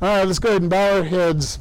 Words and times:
All 0.00 0.06
right, 0.06 0.24
let's 0.24 0.38
go 0.38 0.50
ahead 0.50 0.62
and 0.62 0.70
bow 0.70 0.98
our 0.98 1.02
heads. 1.02 1.58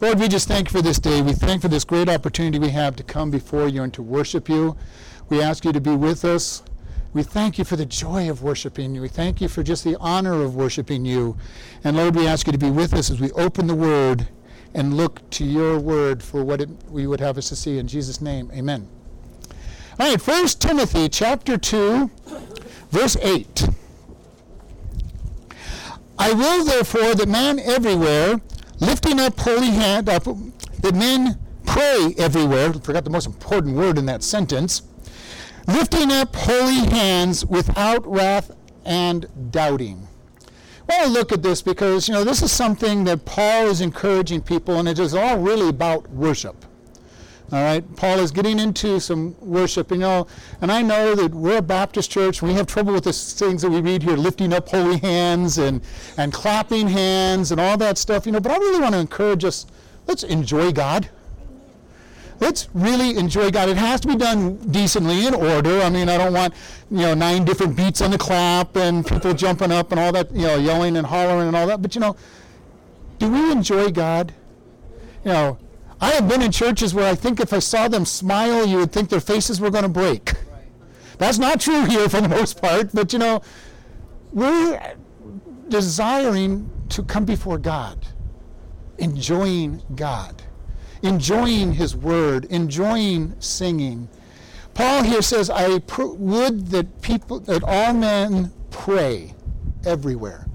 Lord, 0.00 0.18
we 0.18 0.26
just 0.26 0.48
thank 0.48 0.68
you 0.68 0.72
for 0.72 0.80
this 0.80 0.98
day. 0.98 1.20
We 1.20 1.34
thank 1.34 1.60
for 1.60 1.68
this 1.68 1.84
great 1.84 2.08
opportunity 2.08 2.58
we 2.58 2.70
have 2.70 2.96
to 2.96 3.02
come 3.02 3.30
before 3.30 3.68
you 3.68 3.82
and 3.82 3.92
to 3.92 4.02
worship 4.02 4.48
you. 4.48 4.74
We 5.28 5.42
ask 5.42 5.62
you 5.62 5.70
to 5.72 5.80
be 5.80 5.94
with 5.94 6.24
us. 6.24 6.62
We 7.12 7.22
thank 7.22 7.58
you 7.58 7.64
for 7.66 7.76
the 7.76 7.84
joy 7.84 8.30
of 8.30 8.42
worshiping 8.42 8.94
you. 8.94 9.02
We 9.02 9.08
thank 9.08 9.42
you 9.42 9.48
for 9.48 9.62
just 9.62 9.84
the 9.84 9.98
honor 10.00 10.40
of 10.40 10.54
worshiping 10.54 11.04
you. 11.04 11.36
And 11.84 11.94
Lord, 11.94 12.16
we 12.16 12.26
ask 12.26 12.46
you 12.46 12.52
to 12.52 12.58
be 12.58 12.70
with 12.70 12.94
us 12.94 13.10
as 13.10 13.20
we 13.20 13.30
open 13.32 13.66
the 13.66 13.74
word 13.74 14.28
and 14.72 14.96
look 14.96 15.28
to 15.32 15.44
your 15.44 15.78
word 15.78 16.22
for 16.22 16.42
what 16.42 16.62
it, 16.62 16.70
we 16.88 17.06
would 17.06 17.20
have 17.20 17.36
us 17.36 17.50
to 17.50 17.56
see. 17.56 17.76
In 17.76 17.86
Jesus' 17.86 18.22
name, 18.22 18.50
amen. 18.54 18.88
All 20.00 20.08
right, 20.08 20.26
1 20.26 20.46
Timothy 20.58 21.10
chapter 21.10 21.58
2, 21.58 22.10
verse 22.90 23.18
8. 23.20 23.68
I 26.22 26.32
will 26.34 26.64
therefore 26.64 27.16
that 27.16 27.28
man 27.28 27.58
everywhere, 27.58 28.40
lifting 28.78 29.18
up 29.18 29.40
holy 29.40 29.70
hand, 29.70 30.08
up, 30.08 30.22
that 30.22 30.94
men 30.94 31.36
pray 31.66 32.14
everywhere, 32.16 32.72
forgot 32.74 33.02
the 33.02 33.10
most 33.10 33.26
important 33.26 33.74
word 33.74 33.98
in 33.98 34.06
that 34.06 34.22
sentence, 34.22 34.82
lifting 35.66 36.12
up 36.12 36.36
holy 36.36 36.88
hands 36.88 37.44
without 37.44 38.06
wrath 38.06 38.52
and 38.84 39.26
doubting. 39.50 40.06
To 40.88 41.08
look 41.08 41.32
at 41.32 41.42
this 41.42 41.60
because, 41.60 42.06
you 42.06 42.14
know, 42.14 42.22
this 42.22 42.40
is 42.40 42.52
something 42.52 43.02
that 43.02 43.24
Paul 43.24 43.66
is 43.66 43.80
encouraging 43.80 44.42
people, 44.42 44.78
and 44.78 44.88
it 44.88 45.00
is 45.00 45.14
all 45.14 45.38
really 45.38 45.70
about 45.70 46.08
worship. 46.10 46.64
All 47.52 47.62
right, 47.62 47.84
Paul 47.96 48.18
is 48.20 48.30
getting 48.30 48.58
into 48.58 48.98
some 48.98 49.36
worship, 49.38 49.90
you 49.90 49.98
know, 49.98 50.26
and 50.62 50.72
I 50.72 50.80
know 50.80 51.14
that 51.14 51.34
we're 51.34 51.58
a 51.58 51.62
Baptist 51.62 52.10
church. 52.10 52.40
We 52.40 52.54
have 52.54 52.66
trouble 52.66 52.94
with 52.94 53.04
the 53.04 53.12
things 53.12 53.60
that 53.60 53.68
we 53.68 53.82
read 53.82 54.02
here, 54.02 54.16
lifting 54.16 54.54
up 54.54 54.70
holy 54.70 54.96
hands 54.96 55.58
and 55.58 55.82
and 56.16 56.32
clapping 56.32 56.88
hands 56.88 57.52
and 57.52 57.60
all 57.60 57.76
that 57.76 57.98
stuff, 57.98 58.24
you 58.24 58.32
know. 58.32 58.40
But 58.40 58.52
I 58.52 58.56
really 58.56 58.80
want 58.80 58.94
to 58.94 59.00
encourage 59.00 59.44
us. 59.44 59.66
Let's 60.06 60.22
enjoy 60.22 60.72
God. 60.72 61.10
Let's 62.40 62.70
really 62.72 63.18
enjoy 63.18 63.50
God. 63.50 63.68
It 63.68 63.76
has 63.76 64.00
to 64.00 64.08
be 64.08 64.16
done 64.16 64.56
decently 64.70 65.26
in 65.26 65.34
order. 65.34 65.82
I 65.82 65.90
mean, 65.90 66.08
I 66.08 66.16
don't 66.16 66.32
want 66.32 66.54
you 66.90 67.02
know 67.02 67.12
nine 67.12 67.44
different 67.44 67.76
beats 67.76 68.00
on 68.00 68.12
the 68.12 68.18
clap 68.18 68.76
and 68.76 69.06
people 69.06 69.34
jumping 69.34 69.70
up 69.70 69.92
and 69.92 70.00
all 70.00 70.12
that, 70.12 70.32
you 70.32 70.46
know, 70.46 70.56
yelling 70.56 70.96
and 70.96 71.06
hollering 71.06 71.48
and 71.48 71.56
all 71.56 71.66
that. 71.66 71.82
But 71.82 71.94
you 71.94 72.00
know, 72.00 72.16
do 73.18 73.30
we 73.30 73.52
enjoy 73.52 73.90
God? 73.90 74.32
You 75.22 75.32
know 75.32 75.58
I 76.02 76.10
have 76.10 76.28
been 76.28 76.42
in 76.42 76.50
churches 76.50 76.92
where 76.92 77.08
I 77.08 77.14
think 77.14 77.38
if 77.38 77.52
I 77.52 77.60
saw 77.60 77.86
them 77.86 78.04
smile, 78.04 78.66
you 78.66 78.78
would 78.78 78.90
think 78.90 79.08
their 79.08 79.20
faces 79.20 79.60
were 79.60 79.70
going 79.70 79.84
to 79.84 79.88
break. 79.88 80.32
That's 81.18 81.38
not 81.38 81.60
true 81.60 81.84
here 81.84 82.08
for 82.08 82.20
the 82.20 82.28
most 82.28 82.60
part, 82.60 82.90
but 82.92 83.12
you 83.12 83.20
know, 83.20 83.40
we're 84.32 84.94
desiring 85.68 86.68
to 86.88 87.04
come 87.04 87.24
before 87.24 87.56
God, 87.56 88.04
enjoying 88.98 89.80
God, 89.94 90.42
enjoying 91.02 91.72
His 91.74 91.94
Word, 91.94 92.46
enjoying 92.46 93.36
singing. 93.38 94.08
Paul 94.74 95.04
here 95.04 95.22
says, 95.22 95.50
"I 95.50 95.78
pr- 95.78 96.02
would 96.06 96.66
that 96.70 97.00
people, 97.00 97.38
that 97.40 97.62
all 97.62 97.94
men 97.94 98.52
pray 98.70 99.34
everywhere." 99.84 100.48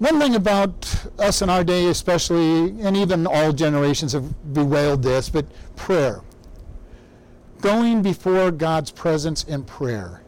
One 0.00 0.18
thing 0.18 0.34
about 0.34 1.06
us 1.18 1.42
in 1.42 1.50
our 1.50 1.62
day, 1.62 1.88
especially, 1.88 2.70
and 2.80 2.96
even 2.96 3.26
all 3.26 3.52
generations 3.52 4.14
have 4.14 4.54
bewailed 4.54 5.02
this, 5.02 5.28
but 5.28 5.44
prayer. 5.76 6.22
Going 7.60 8.00
before 8.00 8.50
God's 8.50 8.90
presence 8.90 9.44
in 9.44 9.62
prayer. 9.62 10.22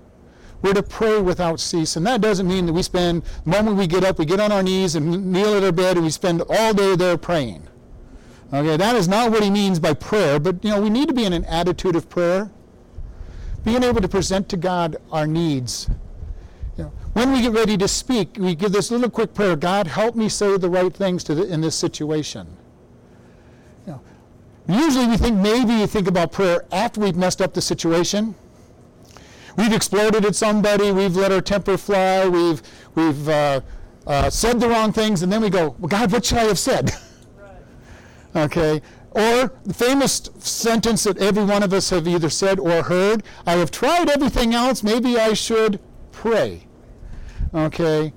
We're 0.60 0.74
to 0.74 0.82
pray 0.82 1.22
without 1.22 1.58
cease. 1.58 1.96
And 1.96 2.06
that 2.06 2.20
doesn't 2.20 2.46
mean 2.46 2.66
that 2.66 2.74
we 2.74 2.82
spend, 2.82 3.22
the 3.44 3.50
moment 3.50 3.78
we 3.78 3.86
get 3.86 4.04
up, 4.04 4.18
we 4.18 4.26
get 4.26 4.40
on 4.40 4.52
our 4.52 4.62
knees 4.62 4.94
and 4.94 5.32
kneel 5.32 5.56
at 5.56 5.64
our 5.64 5.72
bed 5.72 5.96
and 5.96 6.04
we 6.04 6.10
spend 6.10 6.42
all 6.50 6.74
day 6.74 6.94
there 6.94 7.16
praying. 7.16 7.66
Okay, 8.52 8.76
that 8.76 8.94
is 8.94 9.08
not 9.08 9.30
what 9.30 9.42
he 9.42 9.48
means 9.48 9.80
by 9.80 9.94
prayer, 9.94 10.38
but 10.38 10.62
you 10.62 10.68
know, 10.68 10.82
we 10.82 10.90
need 10.90 11.08
to 11.08 11.14
be 11.14 11.24
in 11.24 11.32
an 11.32 11.46
attitude 11.46 11.96
of 11.96 12.10
prayer. 12.10 12.50
Being 13.64 13.84
able 13.84 14.02
to 14.02 14.08
present 14.08 14.50
to 14.50 14.58
God 14.58 14.98
our 15.10 15.26
needs 15.26 15.88
when 17.12 17.32
we 17.32 17.42
get 17.42 17.52
ready 17.52 17.76
to 17.76 17.88
speak, 17.88 18.36
we 18.38 18.54
give 18.54 18.72
this 18.72 18.90
little 18.90 19.10
quick 19.10 19.34
prayer 19.34 19.56
God, 19.56 19.86
help 19.86 20.14
me 20.14 20.28
say 20.28 20.56
the 20.56 20.70
right 20.70 20.92
things 20.92 21.24
the, 21.24 21.42
in 21.44 21.60
this 21.60 21.74
situation. 21.74 22.46
You 23.86 23.92
know, 23.92 24.00
usually 24.68 25.06
we 25.06 25.16
think 25.16 25.36
maybe 25.36 25.74
you 25.74 25.86
think 25.86 26.08
about 26.08 26.32
prayer 26.32 26.64
after 26.72 27.00
we've 27.00 27.16
messed 27.16 27.42
up 27.42 27.54
the 27.54 27.62
situation. 27.62 28.34
We've 29.56 29.72
exploded 29.72 30.24
at 30.24 30.34
somebody, 30.34 30.92
we've 30.92 31.14
let 31.14 31.30
our 31.30 31.42
temper 31.42 31.76
fly, 31.76 32.26
we've, 32.26 32.62
we've 32.94 33.28
uh, 33.28 33.60
uh, 34.06 34.30
said 34.30 34.60
the 34.60 34.68
wrong 34.68 34.92
things, 34.92 35.22
and 35.22 35.30
then 35.30 35.42
we 35.42 35.50
go, 35.50 35.76
well, 35.78 35.88
God, 35.88 36.10
what 36.10 36.24
should 36.24 36.38
I 36.38 36.44
have 36.44 36.58
said? 36.58 36.90
Okay. 38.34 38.80
Or 39.10 39.52
the 39.64 39.74
famous 39.74 40.30
sentence 40.38 41.04
that 41.04 41.18
every 41.18 41.44
one 41.44 41.62
of 41.62 41.72
us 41.72 41.90
have 41.90 42.08
either 42.08 42.30
said 42.30 42.58
or 42.58 42.82
heard 42.82 43.22
I 43.46 43.52
have 43.52 43.70
tried 43.70 44.08
everything 44.08 44.54
else, 44.54 44.82
maybe 44.82 45.18
I 45.18 45.34
should 45.34 45.80
pray. 46.12 46.66
Okay? 47.54 48.12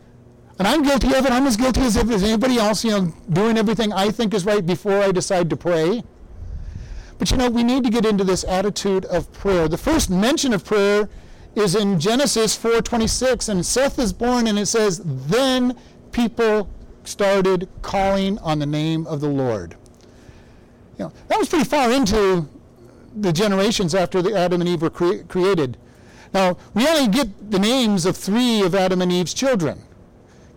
And 0.57 0.67
I'm 0.67 0.83
guilty 0.83 1.13
of 1.13 1.25
it. 1.25 1.31
I'm 1.31 1.45
as 1.47 1.57
guilty 1.57 1.81
as 1.81 1.97
if 1.97 2.07
there's 2.07 2.23
anybody 2.23 2.57
else, 2.57 2.83
you 2.83 2.91
know, 2.91 3.13
doing 3.29 3.57
everything 3.57 3.91
I 3.91 4.09
think 4.09 4.33
is 4.33 4.45
right 4.45 4.65
before 4.65 5.01
I 5.01 5.11
decide 5.11 5.49
to 5.49 5.57
pray. 5.57 6.03
But 7.17 7.31
you 7.31 7.37
know, 7.37 7.49
we 7.49 7.63
need 7.63 7.83
to 7.83 7.89
get 7.89 8.05
into 8.05 8.23
this 8.23 8.43
attitude 8.43 9.05
of 9.05 9.31
prayer. 9.33 9.67
The 9.67 9.77
first 9.77 10.09
mention 10.09 10.53
of 10.53 10.63
prayer 10.65 11.09
is 11.55 11.75
in 11.75 11.99
Genesis 11.99 12.57
4:26 12.57 13.49
and 13.49 13.65
Seth 13.65 13.99
is 13.99 14.11
born 14.13 14.47
and 14.47 14.59
it 14.59 14.65
says 14.65 15.01
then 15.03 15.77
people 16.11 16.69
started 17.03 17.69
calling 17.81 18.37
on 18.39 18.59
the 18.59 18.65
name 18.65 19.07
of 19.07 19.21
the 19.21 19.29
Lord. 19.29 19.75
You 20.97 21.05
know, 21.05 21.13
that 21.27 21.39
was 21.39 21.49
pretty 21.49 21.65
far 21.65 21.91
into 21.91 22.47
the 23.15 23.31
generations 23.31 23.95
after 23.95 24.21
the 24.21 24.35
Adam 24.35 24.61
and 24.61 24.69
Eve 24.69 24.81
were 24.81 24.89
cre- 24.89 25.23
created. 25.27 25.77
Now, 26.35 26.57
we 26.73 26.85
only 26.85 27.07
get 27.07 27.49
the 27.49 27.59
names 27.59 28.05
of 28.05 28.17
three 28.17 28.61
of 28.61 28.75
Adam 28.75 29.01
and 29.01 29.09
Eve's 29.09 29.33
children 29.33 29.81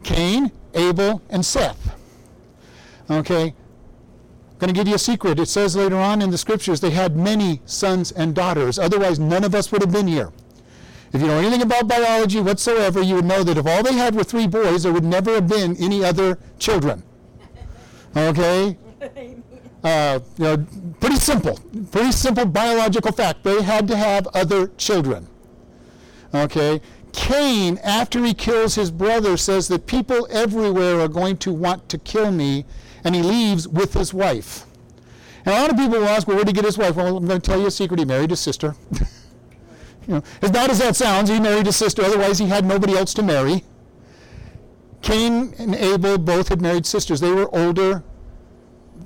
Cain, 0.03 0.51
Abel, 0.75 1.23
and 1.31 1.47
Seth. 1.47 1.97
Okay? 3.09 3.55
I'm 3.55 4.59
going 4.59 4.75
to 4.75 4.79
give 4.79 4.89
you 4.89 4.97
a 4.97 4.99
secret. 4.99 5.39
It 5.39 5.47
says 5.47 5.77
later 5.77 5.95
on 5.95 6.21
in 6.21 6.31
the 6.31 6.39
scriptures 6.39 6.81
they 6.81 6.91
had 6.91 7.17
many 7.17 7.63
sons 7.65 8.11
and 8.11 8.35
daughters. 8.35 8.77
Otherwise, 8.77 9.21
none 9.21 9.45
of 9.45 9.55
us 9.55 9.71
would 9.71 9.81
have 9.81 9.93
been 9.93 10.09
here. 10.09 10.33
If 11.13 11.21
you 11.21 11.29
know 11.29 11.39
anything 11.39 11.63
about 11.63 11.87
biology 11.87 12.41
whatsoever, 12.41 13.01
you 13.01 13.15
would 13.15 13.25
know 13.25 13.45
that 13.45 13.57
if 13.57 13.65
all 13.65 13.85
they 13.85 13.95
had 13.95 14.17
were 14.17 14.25
three 14.25 14.49
boys, 14.49 14.83
there 14.83 14.93
would 14.93 15.05
never 15.05 15.35
have 15.35 15.47
been 15.47 15.77
any 15.77 16.05
other 16.05 16.41
children. 16.59 17.05
Okay? 18.17 18.77
Uh, 19.85 20.19
you 20.37 20.45
know, 20.45 20.67
pretty 20.99 21.15
simple. 21.15 21.57
Pretty 21.93 22.11
simple 22.11 22.45
biological 22.45 23.13
fact. 23.13 23.45
They 23.45 23.63
had 23.63 23.87
to 23.87 23.97
have 23.97 24.27
other 24.35 24.67
children. 24.77 25.29
Okay? 26.35 26.81
Cain, 27.13 27.79
after 27.79 28.25
he 28.25 28.35
kills 28.35 28.75
his 28.75 28.91
brother, 28.91 29.37
says 29.37 29.69
that 29.69 29.87
people 29.87 30.27
everywhere 30.31 31.01
are 31.01 31.09
going 31.09 31.37
to 31.39 31.53
want 31.53 31.89
to 31.89 31.99
kill 31.99 32.31
me, 32.31 32.65
and 33.05 33.15
he 33.15 33.23
leaves 33.23 33.67
with 33.67 33.95
his 33.95 34.13
wife. 34.13 34.67
And 35.45 35.55
a 35.55 35.61
lot 35.61 35.71
of 35.71 35.77
people 35.77 36.01
will 36.01 36.09
ask, 36.09 36.27
well, 36.27 36.37
where 36.37 36.45
did 36.45 36.55
he 36.55 36.61
get 36.61 36.65
his 36.65 36.77
wife? 36.77 36.97
Well, 36.97 37.17
I'm 37.17 37.27
going 37.27 37.41
to 37.41 37.51
tell 37.51 37.61
you 37.61 37.67
a 37.67 37.71
secret. 37.71 37.99
He 37.99 38.05
married 38.05 38.31
his 38.31 38.41
sister. 38.41 38.75
you 38.93 38.99
know, 40.09 40.23
as 40.43 40.51
bad 40.51 40.71
as 40.71 40.79
that 40.79 40.97
sounds, 40.97 41.31
he 41.31 41.41
married 41.41 41.67
his 41.67 41.77
sister. 41.77 42.03
Otherwise, 42.03 42.39
he 42.39 42.47
had 42.47 42.65
nobody 42.65 42.97
else 42.97 43.15
to 43.15 43.23
marry. 43.23 43.65
Cain 45.01 45.55
and 45.59 45.75
Abel 45.75 46.19
both 46.19 46.49
had 46.49 46.61
married 46.61 46.85
sisters. 46.85 47.21
They 47.21 47.33
were 47.33 47.55
older 47.57 48.03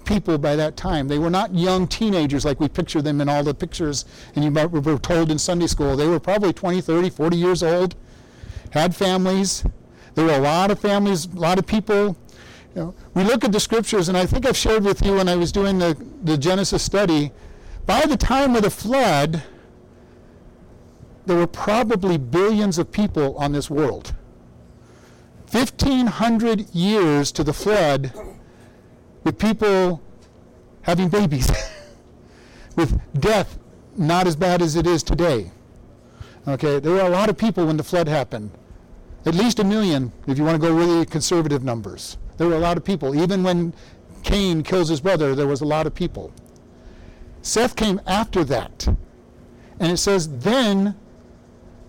people 0.05 0.39
by 0.39 0.57
that 0.57 0.77
time. 0.77 1.09
They 1.09 1.19
were 1.19 1.31
not 1.31 1.55
young 1.55 1.87
teenagers 1.87 2.45
like 2.45 2.61
we 2.61 2.69
picture 2.69 3.03
them 3.03 3.21
in 3.21 3.29
all 3.29 3.43
the 3.43 3.55
pictures 3.55 4.05
and 4.35 4.45
you 4.45 4.51
were 4.51 4.99
told 4.99 5.31
in 5.31 5.39
Sunday 5.39 5.67
school. 5.67 5.97
They 5.97 6.07
were 6.07 6.21
probably 6.21 6.53
20, 6.53 6.81
30, 6.81 7.11
40 7.11 7.37
years 7.37 7.63
old, 7.63 7.95
had 8.71 8.95
families. 8.95 9.65
There 10.15 10.25
were 10.25 10.35
a 10.35 10.41
lot 10.41 10.71
of 10.71 10.79
families, 10.79 11.27
a 11.27 11.39
lot 11.39 11.59
of 11.59 11.67
people. 11.67 12.17
You 12.75 12.83
know, 12.83 12.95
we 13.15 13.25
look 13.25 13.45
at 13.45 13.53
the 13.53 13.61
scriptures, 13.61 14.09
and 14.09 14.17
I 14.17 14.27
think 14.27 14.47
I've 14.47 14.57
shared 14.57 14.85
with 14.85 15.05
you 15.05 15.17
when 15.17 15.29
I 15.29 15.37
was 15.37 15.53
doing 15.53 15.79
the, 15.79 15.97
the 16.23 16.39
Genesis 16.39 16.83
study. 16.83 17.33
By 17.87 18.07
the 18.07 18.17
time 18.17 18.57
of 18.57 18.63
the 18.63 18.71
flood, 18.71 19.43
there 21.27 21.37
were 21.37 21.47
probably 21.47 22.17
billions 22.19 22.79
of 22.79 22.91
people 22.91 23.37
on 23.37 23.53
this 23.53 23.71
world. 23.71 24.15
1,500 25.51 26.75
years 26.75 27.31
to 27.33 27.45
the 27.45 27.53
flood, 27.53 28.13
with 29.25 29.39
people 29.39 30.03
having 30.83 31.09
babies, 31.09 31.51
with 32.77 33.01
death 33.21 33.59
not 33.97 34.27
as 34.27 34.37
bad 34.37 34.63
as 34.63 34.77
it 34.77 34.87
is 34.87 35.03
today. 35.03 35.51
Okay, 36.49 36.81
there 36.81 36.93
were 36.93 37.03
a 37.03 37.09
lot 37.09 37.29
of 37.29 37.37
people 37.37 37.67
when 37.67 37.77
the 37.77 37.85
flood 37.85 38.09
happened. 38.09 38.51
At 39.25 39.35
least 39.35 39.61
a 39.61 39.65
million, 39.65 40.13
if 40.27 40.39
you 40.39 40.45
want 40.45 40.61
to 40.61 40.69
go 40.69 40.75
really 40.75 41.07
conservative 41.07 41.63
numbers. 41.63 42.19
There 42.37 42.49
were 42.49 42.57
a 42.57 42.61
lot 42.61 42.77
of 42.77 42.85
people. 42.85 43.15
Even 43.15 43.45
when 43.45 43.73
Cain 44.25 44.63
kills 44.63 44.89
his 44.89 45.01
brother, 45.01 45.35
there 45.35 45.47
was 45.47 45.61
a 45.61 45.65
lot 45.65 45.87
of 45.87 45.95
people. 45.95 46.33
Seth 47.43 47.77
came 47.77 48.01
after 48.07 48.43
that. 48.45 48.89
And 49.79 49.93
it 49.93 49.99
says, 49.99 50.39
then 50.39 50.97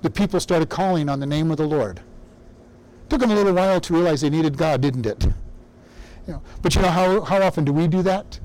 the 0.01 0.09
people 0.09 0.39
started 0.39 0.69
calling 0.69 1.09
on 1.09 1.19
the 1.19 1.25
name 1.25 1.49
of 1.49 1.57
the 1.57 1.65
Lord. 1.65 2.01
Took 3.09 3.21
them 3.21 3.31
a 3.31 3.35
little 3.35 3.53
while 3.53 3.79
to 3.81 3.93
realize 3.93 4.21
they 4.21 4.29
needed 4.29 4.57
God, 4.57 4.81
didn't 4.81 5.05
it? 5.05 5.27
You 6.27 6.33
know, 6.33 6.41
but 6.61 6.75
you 6.75 6.81
know 6.81 6.89
how, 6.89 7.21
how 7.21 7.41
often 7.41 7.65
do 7.65 7.73
we 7.73 7.87
do 7.87 8.01
that? 8.03 8.39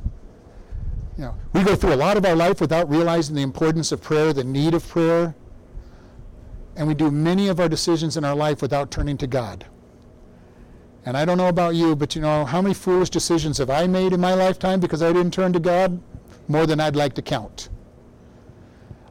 You 1.17 1.25
know, 1.25 1.35
we 1.53 1.63
go 1.63 1.75
through 1.75 1.95
a 1.95 1.97
lot 1.97 2.17
of 2.17 2.25
our 2.25 2.37
life 2.37 2.61
without 2.61 2.89
realizing 2.89 3.35
the 3.35 3.43
importance 3.43 3.93
of 3.93 4.03
prayer, 4.03 4.33
the 4.33 4.45
need 4.45 4.75
of 4.75 4.87
prayer, 4.89 5.35
and 6.77 6.87
we 6.87 6.95
do 6.95 7.11
many 7.11 7.49
of 7.49 7.59
our 7.59 7.69
decisions 7.69 8.17
in 8.17 8.25
our 8.25 8.37
life 8.37 8.63
without 8.63 8.91
turning 8.91 9.17
to 9.19 9.27
God. 9.27 9.67
And 11.05 11.17
I 11.17 11.25
don't 11.25 11.39
know 11.39 11.49
about 11.49 11.75
you, 11.75 11.97
but 11.97 12.15
you 12.15 12.23
know, 12.23 12.45
how 12.45 12.63
many 12.63 12.75
foolish 12.75 13.11
decisions 13.11 13.59
have 13.59 13.71
I 13.71 13.87
made 13.87 14.13
in 14.13 14.21
my 14.21 14.35
lifetime 14.35 14.79
because 14.79 15.03
I 15.03 15.13
didn't 15.13 15.33
turn 15.33 15.53
to 15.55 15.61
God? 15.61 16.01
More 16.47 16.67
than 16.67 16.81
I'd 16.81 16.97
like 16.97 17.15
to 17.15 17.23
count. 17.23 17.69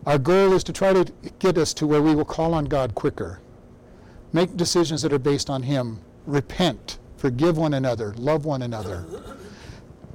Our 0.06 0.18
goal 0.18 0.54
is 0.54 0.64
to 0.66 0.74
try 0.74 0.94
to 0.94 1.12
get 1.40 1.58
us 1.58 1.74
to 1.76 1.86
where 1.88 2.02
we 2.02 2.16
will 2.16 2.26
call 2.26 2.54
on 2.54 2.66
God 2.66 2.96
quicker. 2.96 3.42
Make 4.32 4.56
decisions 4.56 5.02
that 5.02 5.12
are 5.12 5.20
based 5.20 5.50
on 5.50 5.64
Him. 5.64 6.00
Repent. 6.26 7.00
Forgive 7.18 7.58
one 7.58 7.74
another. 7.74 8.14
Love 8.18 8.46
one 8.46 8.62
another. 8.62 9.06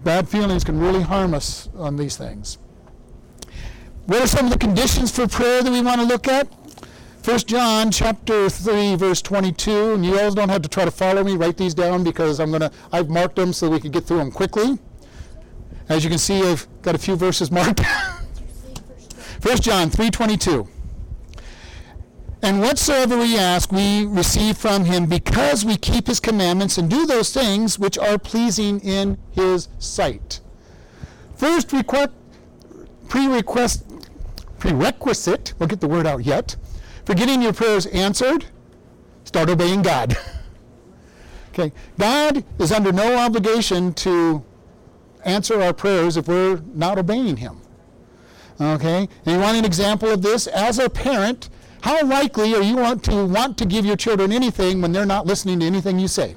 Bad 0.04 0.28
feelings 0.28 0.64
can 0.64 0.78
really 0.78 1.02
harm 1.02 1.34
us 1.34 1.69
on 1.76 1.96
these 1.96 2.16
things. 2.16 2.58
What 4.06 4.22
are 4.22 4.26
some 4.26 4.46
of 4.46 4.52
the 4.52 4.58
conditions 4.58 5.10
for 5.14 5.28
prayer 5.28 5.62
that 5.62 5.70
we 5.70 5.81
want 5.81 6.00
to 6.00 6.06
look 6.06 6.26
at? 6.26 6.49
1 7.25 7.38
John 7.40 7.93
chapter 7.93 8.50
3 8.50 8.96
verse 8.96 9.22
22 9.22 9.94
and 9.94 10.04
you 10.04 10.19
all 10.19 10.32
don't 10.32 10.49
have 10.49 10.62
to 10.62 10.69
try 10.69 10.84
to 10.84 10.90
follow 10.90 11.22
me 11.22 11.37
write 11.37 11.56
these 11.56 11.72
down 11.72 12.02
because 12.02 12.40
I'm 12.40 12.50
going 12.50 12.62
to 12.62 12.72
I've 12.90 13.08
marked 13.08 13.37
them 13.37 13.52
so 13.52 13.70
we 13.70 13.78
can 13.78 13.93
get 13.93 14.06
through 14.06 14.16
them 14.16 14.32
quickly 14.32 14.76
as 15.88 16.02
you 16.02 16.10
can 16.10 16.19
see 16.19 16.43
I've 16.43 16.66
got 16.82 16.96
a 16.96 16.99
few 16.99 17.14
verses 17.14 17.52
marked 17.52 17.78
1 19.43 19.56
John 19.58 19.88
3:22 19.88 20.69
And 22.43 22.61
whatsoever 22.61 23.17
we 23.17 23.39
ask 23.39 23.71
we 23.71 24.05
receive 24.05 24.59
from 24.59 24.85
him 24.85 25.06
because 25.06 25.65
we 25.65 25.77
keep 25.77 26.09
his 26.09 26.19
commandments 26.19 26.77
and 26.77 26.91
do 26.91 27.06
those 27.06 27.33
things 27.33 27.79
which 27.79 27.97
are 27.97 28.19
pleasing 28.19 28.81
in 28.81 29.17
his 29.31 29.69
sight 29.79 30.41
First 31.37 31.69
requ- 31.69 32.12
pre-request 33.09 33.85
prerequisite 34.59 35.55
we'll 35.59 35.69
get 35.69 35.81
the 35.81 35.89
word 35.89 36.06
out 36.06 36.25
yet 36.25 36.56
for 37.05 37.15
getting 37.15 37.43
your 37.43 37.53
prayers 37.53 37.87
answered, 37.87 38.47
start 39.25 39.49
obeying 39.49 39.83
God. 39.83 40.17
okay, 41.50 41.73
God 41.99 42.45
is 42.59 42.73
under 42.73 42.93
no 42.93 43.17
obligation 43.17 43.93
to 43.95 44.45
answer 45.25 45.61
our 45.61 45.73
prayers 45.73 46.17
if 46.17 46.29
we're 46.29 46.61
not 46.75 46.99
obeying 46.99 47.37
Him. 47.37 47.59
Okay, 48.61 49.09
and 49.25 49.35
you 49.35 49.41
want 49.41 49.56
an 49.56 49.65
example 49.65 50.11
of 50.11 50.23
this? 50.23 50.47
As 50.47 50.79
a 50.79 50.88
parent, 50.88 51.49
how 51.82 52.05
likely 52.06 52.55
are 52.55 52.62
you 52.62 52.76
want 52.76 53.05
to 53.05 53.26
want 53.26 53.58
to 53.58 53.67
give 53.67 53.84
your 53.84 53.96
children 53.96 54.32
anything 54.32 54.81
when 54.81 54.93
they're 54.93 55.06
not 55.06 55.26
listening 55.26 55.61
to 55.61 55.67
anything 55.67 55.99
you 55.99 56.08
say? 56.08 56.37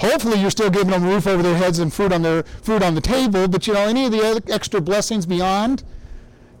Hopefully, 0.00 0.40
you're 0.40 0.50
still 0.50 0.70
giving 0.70 0.90
them 0.90 1.04
a 1.04 1.08
roof 1.08 1.26
over 1.26 1.42
their 1.42 1.56
heads 1.56 1.78
and 1.78 1.92
food 1.92 2.12
on 2.12 2.22
their 2.22 2.42
food 2.42 2.82
on 2.82 2.94
the 2.94 3.00
table. 3.00 3.46
But 3.46 3.66
you 3.66 3.74
know, 3.74 3.86
any 3.86 4.06
of 4.06 4.12
the 4.12 4.42
extra 4.52 4.80
blessings 4.80 5.24
beyond, 5.24 5.84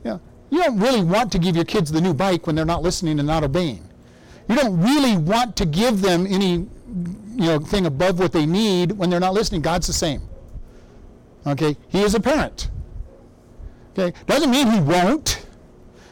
yeah, 0.04 0.18
you 0.50 0.62
don't 0.62 0.78
really 0.78 1.02
want 1.02 1.32
to 1.32 1.38
give 1.38 1.56
your 1.56 1.64
kids 1.64 1.90
the 1.90 2.00
new 2.00 2.14
bike 2.14 2.46
when 2.46 2.54
they're 2.54 2.64
not 2.64 2.82
listening 2.82 3.18
and 3.18 3.26
not 3.26 3.42
obeying. 3.42 3.88
You 4.48 4.54
don't 4.54 4.80
really 4.80 5.16
want 5.16 5.56
to 5.56 5.66
give 5.66 6.00
them 6.00 6.26
any 6.26 6.52
you 7.36 7.46
know 7.46 7.58
thing 7.58 7.86
above 7.86 8.20
what 8.20 8.32
they 8.32 8.46
need 8.46 8.92
when 8.92 9.10
they're 9.10 9.20
not 9.20 9.34
listening. 9.34 9.62
God's 9.62 9.88
the 9.88 9.92
same. 9.92 10.22
Okay? 11.46 11.76
He 11.88 12.02
is 12.02 12.14
a 12.14 12.20
parent. 12.20 12.70
Okay? 13.92 14.16
Doesn't 14.26 14.50
mean 14.50 14.70
he 14.70 14.80
won't. 14.80 15.43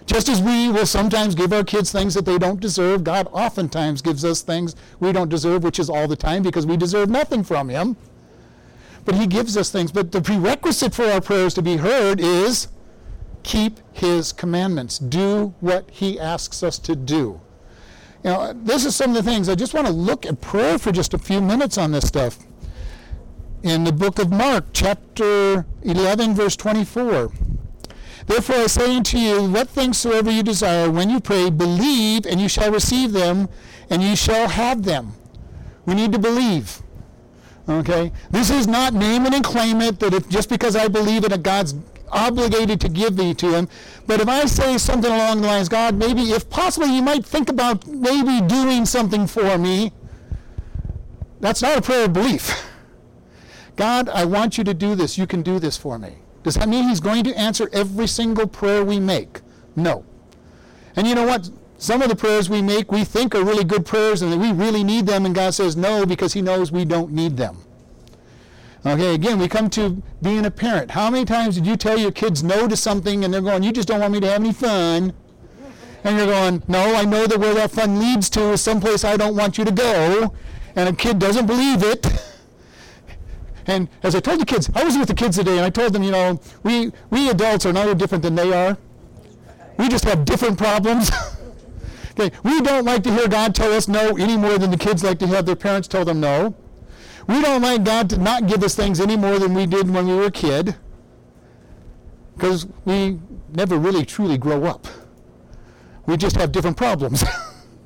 Just 0.07 0.29
as 0.29 0.43
we 0.43 0.69
will 0.69 0.87
sometimes 0.87 1.35
give 1.35 1.53
our 1.53 1.65
kids 1.65 1.93
things 1.93 2.15
that 2.15 2.25
they 2.25 2.39
don't 2.39 2.61
deserve, 2.61 3.05
God 3.05 3.29
oftentimes 3.33 4.03
gives 4.03 4.25
us 4.25 4.43
things 4.43 4.75
we 5.01 5.13
don't 5.13 5.29
deserve, 5.29 5.63
which 5.63 5.79
is 5.79 5.89
all 5.89 6.09
the 6.09 6.17
time 6.17 6.43
because 6.43 6.67
we 6.67 6.77
deserve 6.77 7.09
nothing 7.09 7.45
from 7.45 7.69
him. 7.69 7.97
But 9.05 9.15
he 9.15 9.27
gives 9.27 9.57
us 9.57 9.71
things. 9.71 9.93
But 9.93 10.13
the 10.13 10.21
prerequisite 10.21 10.95
for 10.95 11.05
our 11.05 11.21
prayers 11.21 11.55
to 11.55 11.63
be 11.63 11.77
heard 11.77 12.21
is 12.21 12.69
keep 13.43 13.81
his 13.93 14.33
commandments, 14.33 14.99
do 14.99 15.55
what 15.61 15.91
he 15.91 16.19
asks 16.19 16.63
us 16.63 16.79
to 16.81 16.95
do. 16.95 17.41
You 18.25 18.31
know, 18.31 18.53
this 18.53 18.85
is 18.85 18.95
some 18.95 19.11
of 19.11 19.17
the 19.17 19.29
things. 19.29 19.49
I 19.49 19.57
just 19.57 19.75
want 19.75 19.87
to 19.87 19.93
look 19.93 20.25
at 20.27 20.41
prayer 20.41 20.79
for 20.79 20.93
just 20.93 21.13
a 21.13 21.19
few 21.19 21.41
minutes 21.41 21.77
on 21.77 21.91
this 21.91 22.07
stuff. 22.07 22.39
In 23.65 23.85
the 23.85 23.93
book 23.93 24.19
of 24.19 24.31
Mark, 24.31 24.67
chapter 24.73 25.67
11, 25.83 26.35
verse 26.35 26.57
24. 26.57 27.33
Therefore 28.27 28.57
I 28.57 28.67
say 28.67 28.97
unto 28.97 29.19
you, 29.19 29.51
what 29.51 29.69
things 29.69 29.99
soever 29.99 30.31
you 30.31 30.43
desire, 30.43 30.91
when 30.91 31.11
you 31.11 31.21
pray, 31.21 31.51
believe, 31.51 32.27
and 32.27 32.41
you 32.41 32.49
shall 32.49 32.71
receive 32.71 33.13
them, 33.13 33.49
and 33.91 34.03
you 34.03 34.17
shall 34.17 34.49
have 34.49 34.85
them. 34.85 35.13
We 35.87 35.95
need 35.95 36.13
to 36.13 36.19
believe. 36.19 36.83
Okay? 37.69 38.13
This 38.31 38.51
is 38.51 38.67
not 38.67 38.95
name 38.95 39.27
it 39.27 39.35
and 39.35 39.45
claim 39.45 39.81
it, 39.81 39.99
that 40.01 40.15
if 40.15 40.29
just 40.29 40.49
because 40.49 40.77
I 40.77 40.89
believe 40.89 41.25
a 41.25 41.39
God's 41.39 41.75
obligated 42.13 42.81
to 42.83 42.89
give 42.89 43.17
thee 43.17 43.35
to 43.35 43.55
him. 43.55 43.69
But 44.07 44.21
if 44.21 44.29
I 44.29 44.45
say 44.45 44.79
something 44.79 45.11
along 45.11 45.41
the 45.41 45.47
lines, 45.47 45.69
God, 45.69 45.95
maybe 45.95 46.33
if 46.33 46.49
possible 46.51 46.87
you 46.87 47.03
might 47.03 47.25
think 47.25 47.49
about 47.49 47.87
maybe 47.87 48.47
doing 48.47 48.85
something 48.85 49.27
for 49.27 49.57
me, 49.59 49.93
that's 51.41 51.63
not 51.63 51.79
a 51.79 51.83
prayer 51.83 52.05
of 52.05 52.13
belief. 52.13 52.65
God, 53.77 54.09
I 54.09 54.25
want 54.27 54.59
you 54.59 54.65
to 54.65 54.75
do 54.75 54.95
this. 54.95 55.17
You 55.17 55.27
can 55.27 55.43
do 55.43 55.59
this 55.59 55.77
for 55.77 55.99
me. 55.99 56.19
Does 56.43 56.56
that 56.56 56.69
mean 56.69 56.89
he's 56.89 57.00
going 57.00 57.25
to 57.25 57.39
answer 57.39 57.69
every 57.73 58.06
single 58.06 58.47
prayer 58.47 58.85
we 58.85 58.99
make? 58.99 59.41
No. 59.77 60.05
And 60.97 61.06
you 61.06 61.15
know 61.15 61.27
what? 61.27 61.50
Some 61.79 62.03
of 62.03 62.09
the 62.09 62.17
prayers 62.17 62.49
we 62.49 62.62
make 62.62 62.93
we 62.93 63.05
think 63.05 63.35
are 63.35 63.44
really 63.44 63.65
good 63.65 63.85
prayers 63.85 64.23
and 64.23 64.41
we 64.41 64.53
really 64.53 64.85
need 64.85 65.06
them, 65.06 65.27
and 65.27 65.35
God 65.35 65.55
says 65.55 65.77
no 65.77 66.06
because 66.06 66.33
he 66.33 66.43
knows 66.43 66.71
we 66.71 66.85
don't 66.85 67.12
need 67.12 67.37
them. 67.37 67.59
Okay, 68.85 69.15
again, 69.15 69.39
we 69.39 69.49
come 69.49 69.71
to 69.71 70.03
being 70.23 70.44
a 70.44 70.50
parent. 70.50 70.91
How 70.91 71.09
many 71.09 71.25
times 71.25 71.55
did 71.55 71.67
you 71.67 71.77
tell 71.77 71.99
your 71.99 72.11
kids 72.11 72.43
no 72.43 72.67
to 72.67 72.77
something 72.77 73.25
and 73.25 73.33
they're 73.33 73.41
going, 73.41 73.62
you 73.62 73.73
just 73.73 73.87
don't 73.87 74.00
want 74.00 74.12
me 74.12 74.21
to 74.21 74.27
have 74.27 74.41
any 74.41 74.53
fun? 74.53 75.12
And 76.03 76.17
you're 76.17 76.27
going, 76.27 76.65
no, 76.67 76.94
I 76.97 77.05
know 77.05 77.29
that 77.29 77.39
where 77.39 77.55
that 77.55 77.71
fun 77.71 78.00
leads 78.00 78.29
to 78.31 78.41
is 78.53 78.61
someplace 78.61 79.05
I 79.05 79.17
don't 79.17 79.37
want 79.37 79.56
you 79.56 79.65
to 79.65 79.71
go. 79.71 80.35
And 80.75 80.89
a 80.89 80.93
kid 80.93 81.21
doesn't 81.21 81.47
believe 81.47 81.85
it. 81.85 82.06
And 83.67 83.88
as 84.03 84.14
I 84.14 84.20
told 84.20 84.41
the 84.41 84.47
kids, 84.47 84.70
I 84.75 84.85
was 84.85 84.97
with 84.97 85.09
the 85.09 85.14
kids 85.14 85.37
today 85.37 85.56
and 85.56 85.64
I 85.64 85.70
told 85.70 85.93
them, 85.93 86.03
you 86.03 86.11
know, 86.11 86.41
we, 86.62 86.93
we 87.11 87.31
adults 87.31 87.67
are 87.67 87.73
not 87.73 87.87
no 87.87 87.94
different 87.94 88.23
than 88.23 88.35
they 88.35 88.53
are. 88.53 88.76
We 89.79 89.88
just 89.88 90.05
have 90.05 90.25
different 90.25 90.59
problems. 90.59 91.11
okay, 92.12 92.35
we 92.43 92.61
don't 92.61 92.85
like 92.85 93.03
to 93.05 93.12
hear 93.12 93.29
God 93.29 93.55
tell 93.55 93.73
us 93.73 93.88
no 93.88 94.17
any 94.17 94.37
more 94.37 94.59
than 94.59 94.70
the 94.70 94.76
kids 94.76 95.03
like 95.03 95.19
to 95.20 95.26
have 95.29 95.47
their 95.47 95.56
parents 95.56 95.88
tell 95.88 96.05
them 96.05 96.20
no. 96.20 96.55
We 97.29 97.41
don't 97.41 97.62
like 97.62 97.85
God 97.85 98.11
to 98.11 98.19
not 98.19 98.46
give 98.48 98.63
us 98.63 98.75
things 98.75 99.01
any 99.01 99.17
more 99.17 99.39
than 99.39 99.55
we 99.55 99.67
did 99.67 99.89
when 99.89 100.06
we 100.06 100.15
were 100.15 100.27
a 100.27 100.31
kid 100.31 100.75
because 102.34 102.67
we 102.84 103.19
never 103.53 103.79
really 103.79 104.05
truly 104.05 104.37
grow 104.37 104.65
up. 104.65 104.87
We 106.06 106.17
just 106.17 106.34
have 106.37 106.51
different 106.51 106.77
problems, 106.77 107.22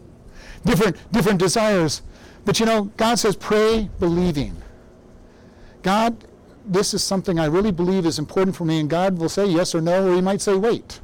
different, 0.64 0.96
different 1.12 1.38
desires. 1.38 2.02
But 2.46 2.58
you 2.58 2.66
know, 2.66 2.84
God 2.96 3.18
says, 3.18 3.36
pray 3.36 3.90
believing. 4.00 4.56
God, 5.86 6.24
this 6.64 6.94
is 6.94 7.04
something 7.04 7.38
I 7.38 7.44
really 7.44 7.70
believe 7.70 8.06
is 8.06 8.18
important 8.18 8.56
for 8.56 8.64
me, 8.64 8.80
and 8.80 8.90
God 8.90 9.18
will 9.18 9.28
say 9.28 9.46
yes 9.46 9.72
or 9.72 9.80
no, 9.80 10.08
or 10.08 10.16
He 10.16 10.20
might 10.20 10.40
say 10.40 10.56
wait. 10.56 10.98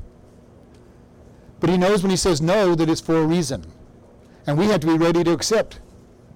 But 1.60 1.70
He 1.70 1.76
knows 1.76 2.02
when 2.02 2.10
He 2.10 2.16
says 2.16 2.42
no 2.42 2.74
that 2.74 2.90
it's 2.90 3.00
for 3.00 3.18
a 3.18 3.24
reason. 3.24 3.64
And 4.44 4.58
we 4.58 4.66
have 4.66 4.80
to 4.80 4.88
be 4.88 4.98
ready 4.98 5.22
to 5.22 5.30
accept 5.30 5.78